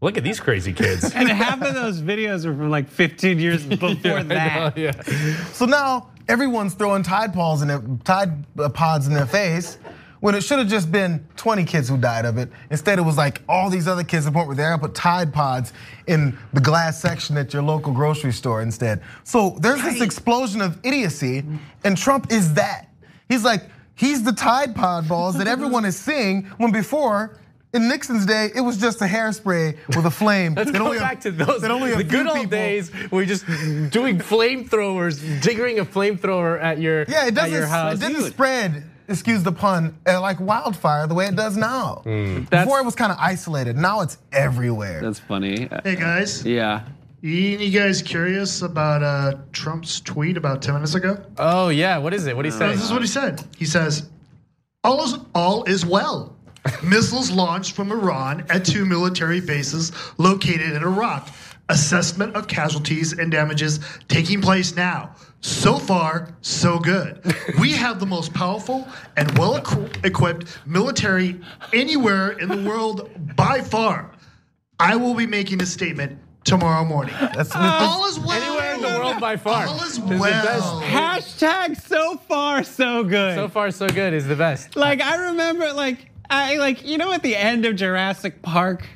"Look 0.00 0.16
at 0.18 0.24
these 0.24 0.40
crazy 0.40 0.72
kids." 0.72 1.12
And 1.14 1.28
half 1.28 1.60
of 1.62 1.74
those 1.74 2.00
videos 2.00 2.44
are 2.44 2.54
from 2.54 2.70
like 2.70 2.88
15 2.88 3.38
years 3.38 3.64
before 3.66 4.18
I 4.18 4.22
that. 4.24 4.76
know, 4.76 4.82
yeah. 4.82 5.02
So 5.52 5.66
now 5.66 6.10
everyone's 6.28 6.74
throwing 6.74 7.02
Tide 7.02 7.32
Pods 7.34 7.62
in 7.62 7.68
their 7.68 7.82
Tide 8.04 8.44
uh, 8.58 8.68
Pods 8.70 9.06
in 9.06 9.14
their 9.14 9.26
face. 9.26 9.78
When 10.20 10.34
it 10.34 10.42
should 10.42 10.58
have 10.58 10.68
just 10.68 10.92
been 10.92 11.26
20 11.36 11.64
kids 11.64 11.88
who 11.88 11.96
died 11.96 12.26
of 12.26 12.36
it. 12.36 12.50
Instead, 12.70 12.98
it 12.98 13.02
was 13.02 13.16
like 13.16 13.40
all 13.48 13.70
these 13.70 13.88
other 13.88 14.04
kids 14.04 14.26
the 14.26 14.32
point 14.32 14.48
where 14.48 14.56
they're 14.56 14.68
gonna 14.68 14.80
put 14.82 14.94
Tide 14.94 15.32
Pods 15.32 15.72
in 16.08 16.36
the 16.52 16.60
glass 16.60 17.00
section 17.00 17.38
at 17.38 17.54
your 17.54 17.62
local 17.62 17.92
grocery 17.94 18.32
store 18.32 18.60
instead. 18.60 19.02
So 19.24 19.56
there's 19.60 19.82
this 19.82 20.02
explosion 20.02 20.60
of 20.60 20.78
idiocy, 20.84 21.42
and 21.84 21.96
Trump 21.96 22.30
is 22.30 22.52
that. 22.54 22.88
He's 23.30 23.44
like, 23.44 23.62
he's 23.94 24.22
the 24.22 24.32
Tide 24.32 24.74
Pod 24.74 25.08
balls 25.08 25.38
that 25.38 25.46
everyone 25.48 25.84
is 25.86 25.98
seeing 25.98 26.42
when 26.58 26.70
before. 26.70 27.38
In 27.72 27.86
Nixon's 27.88 28.26
day, 28.26 28.50
it 28.52 28.60
was 28.62 28.78
just 28.78 29.00
a 29.00 29.04
hairspray 29.04 29.76
with 29.94 30.04
a 30.04 30.10
flame. 30.10 30.54
Let's 30.56 30.72
go 30.72 30.86
only 30.86 30.96
a- 30.96 31.00
back 31.00 31.20
to 31.20 31.30
those 31.30 31.60
the 31.62 31.68
good 32.04 32.26
old 32.26 32.34
people- 32.36 32.50
days. 32.50 32.90
Where 33.10 33.22
you're 33.22 33.28
just 33.28 33.46
doing 33.90 34.18
flamethrowers, 34.18 35.20
jiggering 35.40 35.78
a 35.80 35.84
flamethrower 35.84 36.60
at 36.60 36.78
your 36.80 37.04
Yeah, 37.08 37.26
it 37.26 37.34
doesn't. 37.34 37.54
It 37.62 38.00
didn't 38.00 38.22
Dude. 38.22 38.32
spread. 38.32 38.89
Excuse 39.10 39.42
the 39.42 39.50
pun, 39.52 39.98
uh, 40.06 40.20
like 40.20 40.38
wildfire 40.38 41.08
the 41.08 41.14
way 41.14 41.26
it 41.26 41.34
does 41.34 41.56
now. 41.56 42.02
Hmm. 42.04 42.42
Before 42.44 42.78
it 42.78 42.84
was 42.84 42.94
kind 42.94 43.10
of 43.10 43.18
isolated. 43.20 43.76
Now 43.76 44.02
it's 44.02 44.18
everywhere. 44.32 45.00
That's 45.02 45.18
funny. 45.18 45.68
Hey 45.82 45.96
guys, 45.96 46.46
Yeah. 46.46 46.84
you, 47.20 47.32
you 47.32 47.76
guys 47.76 48.02
curious 48.02 48.62
about 48.62 49.02
uh, 49.02 49.38
Trump's 49.52 50.00
tweet 50.00 50.36
about 50.36 50.62
10 50.62 50.74
minutes 50.74 50.94
ago? 50.94 51.20
Oh 51.38 51.70
yeah, 51.70 51.98
what 51.98 52.14
is 52.14 52.26
it? 52.28 52.36
What 52.36 52.42
do 52.44 52.48
you 52.50 52.54
say? 52.56 52.68
This 52.68 52.84
is 52.84 52.92
what 52.92 53.02
he 53.02 53.08
said. 53.08 53.42
He 53.58 53.64
says, 53.64 54.08
"All 54.84 55.02
is 55.02 55.18
all 55.34 55.64
is 55.64 55.84
well. 55.84 56.36
Missiles 56.84 57.32
launched 57.32 57.72
from 57.74 57.90
Iran 57.90 58.44
at 58.48 58.64
two 58.64 58.84
military 58.86 59.40
bases 59.40 59.90
located 60.18 60.72
in 60.76 60.82
Iraq. 60.84 61.28
Assessment 61.70 62.34
of 62.34 62.48
casualties 62.48 63.12
and 63.12 63.30
damages 63.30 63.78
taking 64.08 64.40
place 64.42 64.74
now. 64.74 65.14
So 65.40 65.78
far, 65.78 66.34
so 66.42 66.78
good. 66.78 67.22
We 67.60 67.70
have 67.72 68.00
the 68.00 68.06
most 68.06 68.34
powerful 68.34 68.86
and 69.16 69.38
well 69.38 69.56
equipped 70.02 70.58
military 70.66 71.40
anywhere 71.72 72.32
in 72.32 72.48
the 72.48 72.68
world 72.68 73.08
by 73.36 73.60
far. 73.60 74.10
I 74.80 74.96
will 74.96 75.14
be 75.14 75.26
making 75.26 75.62
a 75.62 75.66
statement 75.66 76.18
tomorrow 76.44 76.84
morning. 76.84 77.14
That's 77.20 77.54
all 77.54 78.06
is 78.06 78.18
well. 78.18 78.32
Anywhere 78.32 78.74
in 78.74 78.82
the 78.82 78.98
world 78.98 79.20
by 79.20 79.36
far. 79.36 79.66
All 79.66 79.82
is 79.82 79.98
Is 79.98 79.98
the 79.98 80.16
well. 80.18 80.82
Hashtag 80.82 81.80
so 81.80 82.16
far 82.16 82.64
so 82.64 83.04
good. 83.04 83.36
So 83.36 83.48
far, 83.48 83.70
so 83.70 83.86
good 83.88 84.12
is 84.12 84.26
the 84.26 84.36
best. 84.36 84.74
like 84.74 85.00
I 85.00 85.28
remember 85.30 85.72
like 85.72 86.10
I 86.28 86.56
like 86.56 86.84
you 86.84 86.98
know 86.98 87.12
at 87.12 87.22
the 87.22 87.36
end 87.36 87.64
of 87.64 87.76
Jurassic 87.76 88.42
Park 88.42 88.86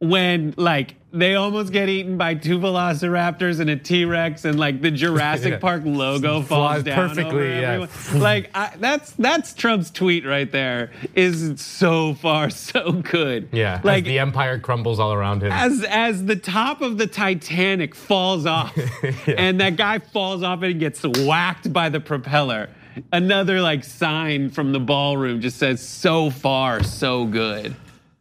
when 0.00 0.54
like 0.56 0.96
they 1.10 1.34
almost 1.36 1.72
get 1.72 1.88
eaten 1.88 2.18
by 2.18 2.34
two 2.34 2.58
velociraptors 2.58 3.60
and 3.60 3.70
a 3.70 3.76
T-Rex 3.76 4.44
and 4.44 4.58
like 4.60 4.82
the 4.82 4.90
Jurassic 4.90 5.52
Yeah. 5.52 5.58
Park 5.58 5.82
logo 5.86 6.42
falls 6.42 6.82
Flies 6.82 6.82
down 6.82 7.08
perfectly, 7.08 7.64
over 7.64 7.88
yeah. 8.14 8.18
Like 8.18 8.50
I, 8.54 8.74
that's 8.78 9.12
that's 9.12 9.54
Trump's 9.54 9.90
tweet 9.90 10.26
right 10.26 10.50
there 10.52 10.90
is 11.14 11.60
so 11.60 12.12
far 12.14 12.50
so 12.68 12.92
good. 12.92 13.48
Yeah, 13.52 13.76
like 13.76 13.84
Like 13.84 14.04
the 14.04 14.18
empire 14.18 14.58
crumbles 14.58 15.00
all 15.00 15.12
around 15.14 15.42
him. 15.42 15.50
as 15.52 15.82
as 15.84 16.26
the 16.26 16.36
top 16.36 16.82
of 16.82 16.98
the 16.98 17.06
Titanic 17.06 17.94
falls 17.94 18.44
off, 18.44 18.76
and 19.26 19.60
that 19.60 19.76
guy 19.76 19.98
falls 20.00 20.42
off 20.42 20.62
and 20.62 20.78
gets 20.78 21.02
whacked 21.04 21.72
by 21.72 21.88
the 21.88 22.00
propeller. 22.00 22.68
Another 23.12 23.60
like 23.60 23.84
sign 23.84 24.50
from 24.50 24.72
the 24.72 24.80
ballroom 24.80 25.40
just 25.40 25.56
says 25.56 25.80
"so 25.80 26.28
far, 26.30 26.82
so 26.82 27.24
good." 27.24 27.74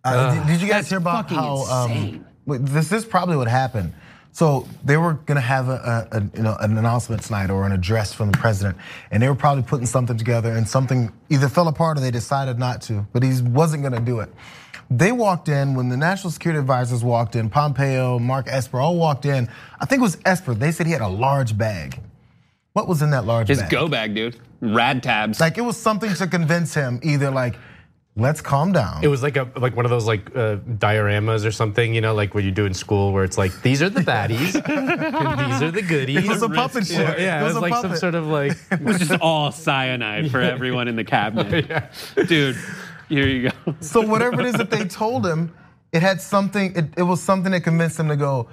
Uh, 0.04 0.36
did, 0.36 0.48
did 0.48 0.62
you 0.62 0.68
guys 0.70 0.88
That's 0.88 0.90
hear 0.90 0.98
about 1.00 1.30
how 1.30 1.58
um, 1.66 1.92
insane. 1.92 2.14
wait, 2.14 2.22
this 2.48 2.92
is 2.92 3.06
probably 3.06 3.36
what 3.36 3.48
happened? 3.48 3.94
So 4.32 4.68
they 4.84 4.98
were 4.98 5.14
gonna 5.14 5.42
have 5.42 5.68
a, 5.68 6.08
a, 6.12 6.38
you 6.38 6.44
know 6.44 6.56
an 6.60 6.78
announcement 6.78 7.24
tonight 7.24 7.50
or 7.50 7.66
an 7.66 7.72
address 7.72 8.14
from 8.14 8.32
the 8.32 8.38
president, 8.38 8.78
and 9.12 9.22
they 9.22 9.28
were 9.28 9.36
probably 9.36 9.64
putting 9.64 9.88
something 9.88 10.18
together, 10.18 10.52
and 10.52 10.68
something 10.68 11.12
either 11.30 11.50
fell 11.50 11.68
apart 11.68 11.98
or 11.98 12.02
they 12.02 12.12
decided 12.12 12.60
not 12.60 12.82
to, 12.84 13.06
but 13.14 13.24
he 13.24 13.42
wasn't 13.42 13.82
gonna 13.84 14.00
do 14.00 14.20
it. 14.20 14.30
They 14.90 15.12
walked 15.12 15.50
in 15.50 15.74
when 15.74 15.90
the 15.90 15.98
national 15.98 16.32
security 16.32 16.60
advisors 16.60 17.04
walked 17.04 17.36
in. 17.36 17.50
Pompeo, 17.50 18.20
Mark 18.20 18.46
Esper 18.48 18.80
all 18.80 18.96
walked 18.96 19.26
in. 19.26 19.50
I 19.80 19.86
think 19.86 20.00
it 20.00 20.04
was 20.04 20.18
Esper. 20.24 20.54
They 20.54 20.72
said 20.72 20.86
he 20.86 20.94
had 20.94 21.02
a 21.02 21.08
large 21.08 21.58
bag. 21.58 22.00
What 22.74 22.88
was 22.88 23.02
in 23.02 23.10
that 23.10 23.26
large 23.26 23.48
His 23.48 23.58
bag? 23.58 23.72
His 23.72 23.72
go 23.72 23.88
bag, 23.88 24.14
dude. 24.14 24.38
Rad 24.62 25.02
tabs. 25.04 25.40
Like 25.40 25.58
it 25.58 25.62
was 25.62 25.78
something 25.78 26.14
to 26.14 26.28
convince 26.28 26.74
him 26.74 27.00
either 27.04 27.32
like, 27.32 27.56
let's 28.18 28.42
calm 28.42 28.72
down. 28.72 29.04
It 29.04 29.08
was 29.08 29.24
like 29.24 29.38
a 29.38 29.50
like 29.56 29.76
one 29.76 29.86
of 29.86 29.92
those 29.92 30.06
like 30.06 30.36
uh, 30.36 30.58
dioramas 30.58 31.46
or 31.46 31.52
something, 31.52 31.94
you 31.94 32.02
know, 32.02 32.14
like 32.14 32.34
what 32.34 32.44
you 32.44 32.52
do 32.52 32.66
in 32.66 32.74
school, 32.74 33.14
where 33.14 33.24
it's 33.24 33.38
like 33.38 33.62
these 33.62 33.82
are 33.82 33.90
the 33.90 34.02
baddies, 34.02 34.56
and 34.68 35.40
these 35.40 35.62
are 35.62 35.72
the 35.72 35.82
goodies. 35.82 36.26
It 36.26 36.28
was 36.28 36.42
a 36.42 36.50
puppet 36.50 36.88
show. 36.88 37.02
Yeah, 37.02 37.16
yeah, 37.18 37.38
It 37.38 37.42
it 37.42 37.44
was 37.44 37.54
was 37.54 37.58
a 37.58 37.60
like 37.62 37.82
some 37.82 37.96
sort 37.96 38.16
of 38.16 38.28
like 38.28 38.58
it 38.72 38.82
was 38.82 39.00
just 39.00 39.22
all 39.22 39.52
cyanide 39.52 40.32
for 40.32 40.42
everyone 40.42 40.88
in 40.88 40.96
the 40.96 41.04
cabinet. 41.04 41.68
yeah. 41.70 41.90
Dude, 42.26 42.58
here 43.08 43.28
you 43.28 43.50
go. 43.50 43.76
So 43.80 44.02
whatever 44.02 44.42
it 44.42 44.48
is 44.48 44.56
that 44.56 44.72
they 44.72 44.86
told 44.86 45.26
him, 45.26 45.54
it 45.94 46.02
had 46.02 46.20
something. 46.20 46.76
It, 46.76 46.86
it 46.98 47.04
was 47.04 47.22
something 47.22 47.52
that 47.52 47.62
convinced 47.62 48.00
him 48.00 48.10
to 48.10 48.18
go. 48.18 48.50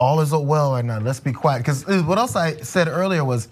All 0.00 0.20
is 0.20 0.32
well 0.32 0.72
right 0.72 0.84
now. 0.84 0.98
Let's 0.98 1.20
be 1.20 1.32
quiet. 1.32 1.58
Because 1.58 1.86
what 2.04 2.18
else 2.18 2.34
I 2.34 2.56
said 2.56 2.88
earlier 2.88 3.24
was 3.24 3.48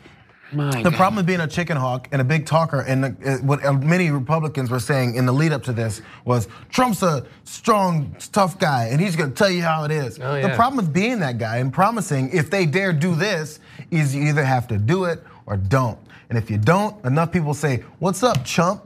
My 0.53 0.83
the 0.83 0.91
God. 0.91 0.95
problem 0.97 1.17
with 1.17 1.27
being 1.27 1.41
a 1.41 1.47
chicken 1.47 1.77
hawk 1.77 2.09
and 2.13 2.21
a 2.21 2.25
big 2.25 2.47
talker, 2.47 2.81
and 2.81 3.05
uh, 3.05 3.37
what 3.39 3.65
uh, 3.65 3.73
many 3.73 4.11
Republicans 4.11 4.71
were 4.71 4.81
saying 4.81 5.15
in 5.15 5.27
the 5.27 5.33
lead 5.33 5.53
up 5.53 5.63
to 5.65 5.73
this 5.73 6.03
was 6.25 6.49
Trump's 6.71 7.03
a 7.03 7.25
strong, 7.45 8.15
tough 8.33 8.59
guy, 8.59 8.87
and 8.87 9.01
he's 9.01 9.17
going 9.17 9.31
to 9.31 9.37
tell 9.37 9.51
you 9.51 9.63
how 9.63 9.85
it 9.85 9.91
is. 9.91 10.19
Oh, 10.19 10.41
The 10.41 10.55
problem 10.55 10.77
with 10.77 10.93
being 10.93 11.21
that 11.21 11.39
guy 11.39 11.59
and 11.59 11.73
promising, 11.73 12.31
if 12.33 12.51
they 12.51 12.67
dare 12.67 12.93
do 12.93 13.15
this, 13.15 13.61
is 13.91 14.15
you 14.15 14.23
either 14.29 14.45
have 14.45 14.67
to 14.69 14.79
do 14.79 15.05
it 15.05 15.23
or 15.47 15.57
don't. 15.57 15.99
And 16.29 16.39
if 16.39 16.51
you 16.51 16.59
don't, 16.59 17.03
enough 17.05 17.33
people 17.33 17.55
say, 17.55 17.85
"What's 17.99 18.23
up, 18.23 18.45
chump?" 18.45 18.83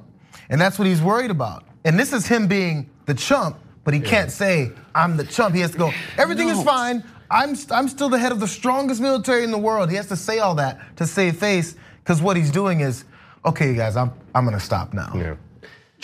And 0.50 0.61
that's 0.61 0.79
what 0.79 0.87
he's 0.87 1.00
worried 1.03 1.31
about. 1.31 1.64
And 1.85 1.98
this 1.98 2.12
is 2.12 2.27
him 2.27 2.46
being 2.46 2.88
the 3.07 3.14
chump, 3.14 3.57
but 3.85 3.94
he 3.94 4.01
can't 4.01 4.31
say, 4.31 4.73
"I'm 4.94 5.16
the 5.16 5.25
chump." 5.25 5.55
He 5.55 5.61
has 5.61 5.70
to 5.73 5.79
go, 5.79 5.92
"Everything 6.18 6.49
is 6.49 6.62
fine." 6.62 7.05
I'm, 7.31 7.57
I'm 7.70 7.88
still 7.88 8.09
the 8.11 8.18
head 8.18 8.33
of 8.33 8.38
the 8.40 8.47
strongest 8.47 9.01
military 9.01 9.44
in 9.44 9.51
the 9.51 9.59
world. 9.59 9.90
He 9.90 9.97
has 9.97 10.07
to 10.09 10.16
say 10.16 10.38
all 10.38 10.55
that 10.57 10.97
to 10.97 11.07
save 11.07 11.37
face, 11.38 11.75
because 12.03 12.23
what 12.23 12.37
he's 12.37 12.51
doing 12.51 12.81
is, 12.81 13.05
okay, 13.44 13.75
guys, 13.75 13.97
I'm, 13.97 14.12
I'm 14.35 14.44
gonna 14.44 14.61
stop 14.61 14.92
now. 14.92 15.11
Yeah. 15.14 15.35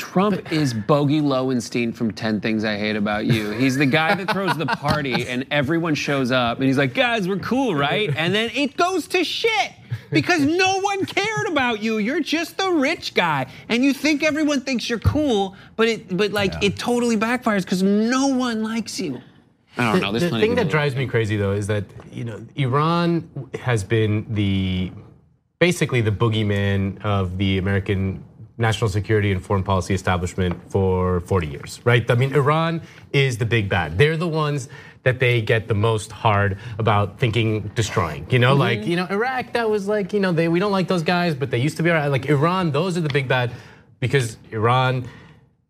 Trump 0.01 0.51
is 0.51 0.73
Bogey 0.73 1.21
Lowenstein 1.21 1.93
from 1.93 2.11
10 2.11 2.41
Things 2.41 2.65
I 2.65 2.79
Hate 2.79 2.97
About 2.97 3.27
You. 3.27 3.51
He's 3.51 3.77
the 3.77 3.85
guy 3.85 4.15
that 4.15 4.33
throws 4.33 4.57
the 4.57 4.65
party 4.65 5.27
and 5.29 5.45
everyone 5.51 5.95
shows 5.95 6.33
up 6.33 6.57
and 6.57 6.67
he's 6.67 6.79
like, 6.79 6.95
guys, 6.95 7.29
we're 7.29 7.37
cool, 7.37 7.75
right? 7.75 8.11
And 8.17 8.35
then 8.35 8.51
it 8.55 8.79
goes 8.79 9.07
to 9.09 9.23
shit 9.23 9.73
because 10.11 10.41
no 10.41 10.81
one 10.81 11.05
cared 11.05 11.49
about 11.49 11.83
you. 11.83 11.99
You're 11.99 12.23
just 12.23 12.57
the 12.57 12.71
rich 12.71 13.13
guy. 13.13 13.47
And 13.69 13.85
you 13.85 13.93
think 13.93 14.23
everyone 14.23 14.63
thinks 14.63 14.89
you're 14.89 15.01
cool, 15.01 15.55
but 15.77 15.87
it 15.87 16.17
but 16.17 16.33
like 16.33 16.55
yeah. 16.55 16.69
it 16.71 16.79
totally 16.79 17.19
backfires 17.19 17.65
because 17.65 17.83
no 17.83 18.29
one 18.29 18.63
likes 18.63 18.99
you. 18.99 19.21
I 19.77 19.93
don't 19.93 20.01
know. 20.01 20.19
the 20.19 20.31
thing 20.31 20.55
that 20.55 20.71
drives 20.71 20.97
me 20.97 21.07
crazy 21.09 21.37
though 21.37 21.53
is 21.53 21.67
that 21.67 21.85
you 22.11 22.25
know 22.25 22.43
Iran 22.57 23.29
has 23.61 23.85
been 23.85 24.27
the 24.31 24.93
basically 25.59 26.01
the 26.01 26.11
boogeyman 26.11 27.05
of 27.05 27.37
the 27.37 27.59
American 27.59 28.25
national 28.61 28.91
security 28.91 29.33
and 29.33 29.45
foreign 29.45 29.65
policy 29.65 29.95
establishment 29.95 30.61
for 30.71 31.21
40 31.21 31.47
years, 31.47 31.81
right? 31.85 32.09
I 32.11 32.15
mean, 32.15 32.35
Iran 32.35 32.83
is 33.13 33.39
the 33.39 33.47
big 33.47 33.69
bad. 33.69 33.99
They're 33.99 34.17
the 34.17 34.29
ones 34.29 34.69
that 35.03 35.19
they 35.19 35.41
get 35.41 35.67
the 35.67 35.75
most 35.75 36.13
hard 36.13 36.59
about 36.79 37.19
thinking 37.19 37.69
destroying. 37.75 38.27
You 38.31 38.39
know, 38.39 38.51
mm-hmm. 38.51 38.61
like 38.61 38.87
you 38.87 38.97
know, 38.97 39.07
Iraq. 39.11 39.55
That 39.55 39.71
was 39.71 39.89
like 39.89 40.13
you 40.13 40.21
know, 40.21 40.33
they 40.33 40.49
we 40.49 40.61
don't 40.61 40.73
like 40.73 40.89
those 40.89 41.03
guys, 41.03 41.35
but 41.35 41.51
they 41.51 41.59
used 41.59 41.79
to 41.79 41.83
be 41.83 41.91
alright. 41.91 42.11
Like 42.11 42.27
Iran, 42.27 42.71
those 42.71 42.99
are 42.99 43.01
the 43.01 43.09
big 43.09 43.27
bad 43.27 43.53
because 43.99 44.37
Iran 44.51 45.09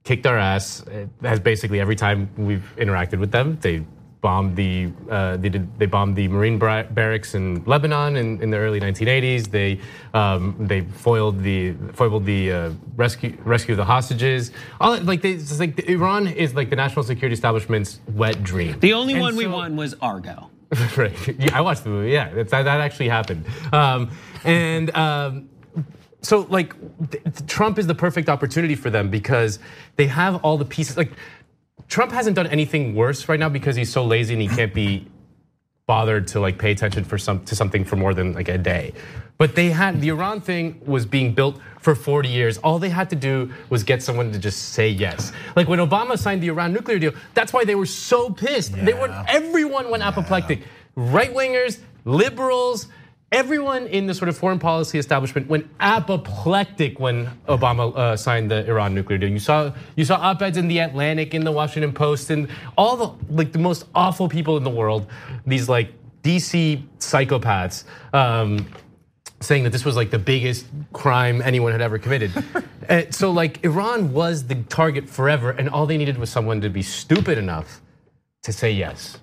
kicked 0.05 0.27
our 0.27 0.39
ass. 0.39 0.83
It 0.87 1.09
has 1.23 1.39
basically 1.41 1.81
every 1.81 1.97
time 1.97 2.29
we've 2.37 2.75
interacted 2.77 3.21
with 3.21 3.31
them, 3.31 3.59
they 3.61 3.85
bombed 4.21 4.55
the 4.55 4.91
uh, 5.11 5.37
they 5.37 5.49
did 5.49 5.79
they 5.79 5.87
bombed 5.87 6.15
the 6.17 6.29
Marine 6.29 6.59
barracks 6.59 7.35
in 7.35 7.65
Lebanon 7.65 8.17
in, 8.17 8.43
in 8.43 8.51
the 8.51 8.57
early 8.57 8.81
1980s. 8.81 9.51
They 9.51 9.81
um, 10.15 10.55
they 10.59 10.83
foiled 10.83 11.43
the 11.43 11.73
foiled 11.93 12.27
the 12.27 12.53
uh, 12.53 12.71
rescue 12.97 13.37
rescue 13.45 13.73
of 13.73 13.79
the 13.79 13.85
hostages. 13.85 14.53
All 14.81 14.99
like 15.01 15.23
they 15.23 15.33
it's 15.33 15.59
like 15.59 15.79
Iran 15.89 16.27
is 16.27 16.55
like 16.55 16.71
the 16.71 16.77
national 16.77 17.05
security 17.05 17.35
establishment's 17.35 18.01
wet 18.15 18.43
dream. 18.43 18.79
The 18.81 18.93
only 18.93 19.15
and 19.15 19.23
one 19.23 19.33
so, 19.33 19.39
we 19.39 19.47
won 19.47 19.77
was 19.77 19.95
Argo. 20.01 20.51
right. 20.97 21.13
Yeah, 21.39 21.59
I 21.59 21.63
watched 21.63 21.83
the 21.85 21.91
movie. 21.91 22.11
Yeah, 22.11 22.33
that, 22.35 22.49
that 22.51 22.67
actually 22.67 23.09
happened. 23.09 23.45
Um, 23.73 24.11
and. 24.45 24.95
Um, 24.95 25.49
so 26.23 26.47
like 26.51 26.75
Trump 27.47 27.79
is 27.79 27.87
the 27.87 27.95
perfect 27.95 28.29
opportunity 28.29 28.75
for 28.75 28.91
them 28.91 29.09
because 29.09 29.59
they 29.97 30.07
have 30.07 30.37
all 30.45 30.59
the 30.59 30.67
pieces 30.67 30.99
like 30.99 31.13
Trump 31.89 32.13
hasn't 32.13 32.37
done 32.37 32.47
anything 32.47 32.95
worse 32.95 33.29
right 33.29 33.41
now 33.41 33.49
because 33.49 33.77
he's 33.77 33.93
so 33.93 34.05
lazy 34.05 34.35
and 34.35 34.43
he 34.43 34.49
can't 34.49 34.75
be 34.75 35.07
bothered 35.87 36.29
to 36.29 36.39
like 36.39 36.57
pay 36.57 36.71
attention 36.71 37.03
for 37.03 37.19
some 37.19 37.45
to 37.45 37.57
something 37.57 37.85
for 37.85 37.97
more 37.97 38.15
than 38.15 38.33
like 38.33 38.49
a 38.49 38.57
day. 38.57 38.93
But 39.39 39.57
they 39.57 39.71
had 39.71 40.01
the 40.01 40.11
Iran 40.11 40.41
thing 40.41 40.81
was 40.87 41.07
being 41.07 41.35
built 41.35 41.59
for 41.81 41.95
40 41.95 42.29
years. 42.29 42.59
All 42.59 42.79
they 42.79 42.91
had 42.91 43.11
to 43.11 43.17
do 43.17 43.53
was 43.71 43.83
get 43.83 44.03
someone 44.03 44.31
to 44.33 44.39
just 44.39 44.75
say 44.75 44.89
yes. 44.89 45.33
Like 45.57 45.67
when 45.67 45.79
Obama 45.79 46.19
signed 46.19 46.43
the 46.43 46.49
Iran 46.49 46.73
nuclear 46.73 46.99
deal, 46.99 47.13
that's 47.35 47.53
why 47.53 47.65
they 47.65 47.75
were 47.75 47.87
so 47.87 48.31
pissed. 48.31 48.77
Yeah. 48.77 48.85
They 48.85 48.93
were 48.93 49.09
everyone 49.27 49.91
went 49.91 50.03
yeah. 50.03 50.11
apoplectic. 50.11 50.61
Right 50.95 51.35
wingers, 51.35 51.81
liberals, 52.05 52.87
Everyone 53.33 53.87
in 53.87 54.07
the 54.07 54.15
sort 54.15 54.29
of 54.29 54.37
foreign 54.37 54.59
policy 54.59 54.99
establishment 54.99 55.49
went 55.49 55.71
apoplectic 55.79 56.99
when 56.99 57.31
Obama 57.47 57.97
uh, 57.97 58.17
signed 58.17 58.51
the 58.51 58.67
Iran 58.67 58.93
nuclear 58.93 59.19
deal. 59.19 59.29
You 59.29 59.39
saw 59.39 59.73
you 59.95 60.05
saw 60.05 60.17
op-eds 60.17 60.57
in 60.57 60.67
the 60.67 60.81
Atlantic, 60.81 61.33
in 61.33 61.45
the 61.45 61.53
Washington 61.53 61.93
Post, 61.93 62.31
and 62.31 62.49
all 62.77 62.97
the 62.97 63.33
like 63.33 63.53
the 63.53 63.61
most 63.61 63.87
awful 63.95 64.29
people 64.29 64.57
in 64.57 64.65
the 64.65 64.71
world. 64.71 65.07
These 65.47 65.69
like 65.69 65.93
DC 66.25 66.83
psychopaths. 66.99 67.85
Um, 68.13 68.67
saying 69.43 69.63
that 69.63 69.71
this 69.71 69.85
was 69.85 69.97
like 69.97 70.11
the 70.11 70.19
biggest 70.19 70.67
crime 70.93 71.41
anyone 71.41 71.73
had 71.73 71.81
ever 71.81 71.99
committed. 71.99 72.33
Uh, 72.89 73.09
so 73.11 73.31
like 73.31 73.65
Iran 73.65 74.13
was 74.13 74.49
the 74.49 74.57
target 74.65 75.09
forever, 75.09 75.51
and 75.51 75.69
all 75.69 75.87
they 75.87 75.97
needed 75.97 76.19
was 76.19 76.29
someone 76.29 76.61
to 76.61 76.69
be 76.69 76.83
stupid 76.83 77.39
enough 77.39 77.81
to 78.43 78.53
say 78.53 78.73
yes, 78.73 79.19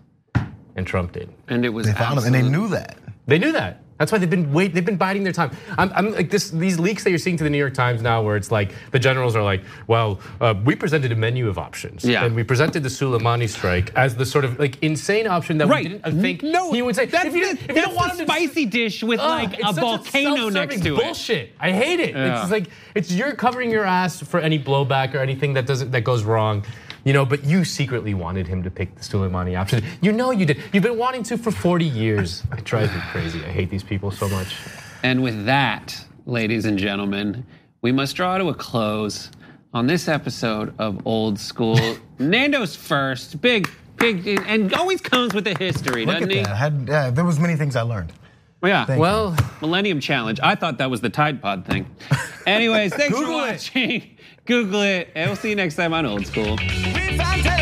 and 0.78 0.88
Trump 0.88 1.12
did. 1.12 1.30
And 1.50 1.65
it 1.65 1.70
was 1.70 1.86
they 1.86 1.91
found 1.91 2.17
him, 2.17 2.24
and 2.24 2.34
they 2.34 2.43
knew 2.43 2.70
that. 2.70 2.98
They 3.26 3.38
knew 3.38 3.52
that. 3.52 3.84
That's 3.98 4.12
why 4.12 4.18
they've 4.18 4.30
been 4.30 4.54
wait. 4.54 4.74
They've 4.74 4.86
been 4.86 4.98
biding 4.98 5.24
their 5.24 5.34
time. 5.34 5.52
I'm, 5.78 5.92
I'm, 5.94 6.14
like 6.14 6.30
this. 6.30 6.52
These 6.52 6.80
leaks 6.80 7.04
that 7.04 7.10
you're 7.10 7.20
seeing 7.20 7.38
to 7.38 7.44
the 7.44 7.50
New 7.50 7.58
York 7.58 7.74
Times 7.74 8.02
now, 8.02 8.22
where 8.22 8.36
it's 8.36 8.52
like 8.52 8.74
the 8.92 9.00
generals 9.00 9.36
are 9.36 9.44
like, 9.44 9.64
"Well, 9.88 10.20
uh, 10.40 10.54
we 10.64 10.76
presented 10.76 11.12
a 11.12 11.16
menu 11.16 11.50
of 11.50 11.58
options, 11.58 12.04
yeah. 12.04 12.26
and 12.26 12.36
we 12.36 12.44
presented 12.44 12.84
the 12.84 12.90
Soleimani 12.90 13.50
strike 13.50 13.92
as 13.96 14.16
the 14.16 14.26
sort 14.26 14.46
of 14.46 14.60
like 14.60 14.82
insane 14.84 15.28
option 15.28 15.58
that 15.58 15.68
right. 15.68 15.84
we 15.84 15.90
didn't 15.90 16.22
think 16.22 16.44
no, 16.44 16.72
he 16.72 16.82
would 16.82 16.96
say. 16.96 17.06
That's 17.06 17.26
if 17.26 17.36
you, 17.36 17.50
if 17.50 17.68
you 17.68 17.82
don't 17.82 17.96
want 17.96 18.14
a 18.14 18.24
spicy 18.24 18.66
to, 18.66 18.72
dish 18.72 19.04
with 19.04 19.20
uh, 19.20 19.28
like 19.28 19.60
a 19.64 19.74
volcano 19.74 20.48
a 20.48 20.52
next 20.52 20.82
to 20.84 20.96
bullshit. 20.96 21.00
it. 21.00 21.06
Bullshit. 21.06 21.52
I 21.60 21.72
hate 21.72 22.00
it. 22.00 22.16
Yeah. 22.16 22.42
It's 22.42 22.52
like 22.52 22.68
it's 22.94 23.12
you're 23.12 23.34
covering 23.34 23.72
your 23.72 23.84
ass 23.84 24.22
for 24.22 24.40
any 24.40 24.60
blowback 24.60 25.16
or 25.16 25.20
anything 25.20 25.54
that 25.54 25.66
doesn't 25.66 25.92
that 25.92 26.02
goes 26.02 26.24
wrong. 26.24 26.64
You 27.08 27.13
know, 27.13 27.26
but 27.26 27.46
you 27.46 27.63
secretly 27.63 28.13
wanted 28.13 28.50
him 28.50 28.63
to 28.63 28.70
pick 28.70 28.93
the 28.96 29.02
Soleimani 29.02 29.58
option. 29.58 29.82
You 30.02 30.12
know 30.12 30.32
you 30.32 30.46
did. 30.46 30.62
You've 30.74 30.84
been 30.84 30.98
wanting 30.98 31.24
to 31.24 31.38
for 31.38 31.52
40 31.52 31.86
years. 31.86 32.43
It 32.58 32.65
drives 32.65 32.91
me 32.91 33.00
crazy. 33.12 33.39
I 33.46 33.48
hate 33.48 33.70
these 33.70 33.84
people 33.84 34.12
so 34.12 34.28
much. 34.28 34.58
And 35.04 35.24
with 35.24 35.46
that, 35.46 35.98
ladies 36.26 36.65
and 36.65 36.78
gentlemen, 36.78 37.46
we 37.82 37.93
must 37.93 38.17
draw 38.17 38.38
to 38.38 38.50
a 38.50 38.54
close 38.54 39.32
on 39.74 39.88
this 39.88 40.10
episode 40.10 40.74
of 40.80 41.08
Old 41.08 41.39
School. 41.39 41.80
Nando's 42.20 42.76
first, 42.76 43.39
big, 43.39 43.70
big, 43.96 44.28
and 44.28 44.74
always 44.74 45.00
comes 45.00 45.34
with 45.34 45.48
a 45.48 45.58
history, 45.58 46.06
Look 46.06 46.15
doesn't 46.15 46.30
he? 46.30 46.39
Had, 46.39 46.88
yeah, 46.89 47.10
there 47.10 47.24
was 47.24 47.39
many 47.39 47.56
things 47.56 47.78
I 47.78 47.84
learned. 47.84 48.12
Yeah. 48.62 48.84
Thank 48.84 49.00
well, 49.00 49.34
you. 49.39 49.46
Millennium 49.62 50.02
Challenge. 50.02 50.41
I 50.43 50.56
thought 50.56 50.80
that 50.80 50.89
was 50.89 51.00
the 51.00 51.10
Tide 51.10 51.41
Pod 51.41 51.65
thing. 51.65 51.86
Anyways, 52.46 52.93
thanks 52.93 53.17
for 53.17 53.32
watching. 53.32 53.91
It. 53.91 54.04
Google 54.46 54.82
it, 54.82 55.10
and 55.15 55.30
we'll 55.30 55.38
see 55.38 55.52
you 55.52 55.56
next 55.56 55.76
time 55.76 55.93
on 55.93 56.06
Old 56.06 56.26
School 56.26 56.58
fantasy. 57.17 57.57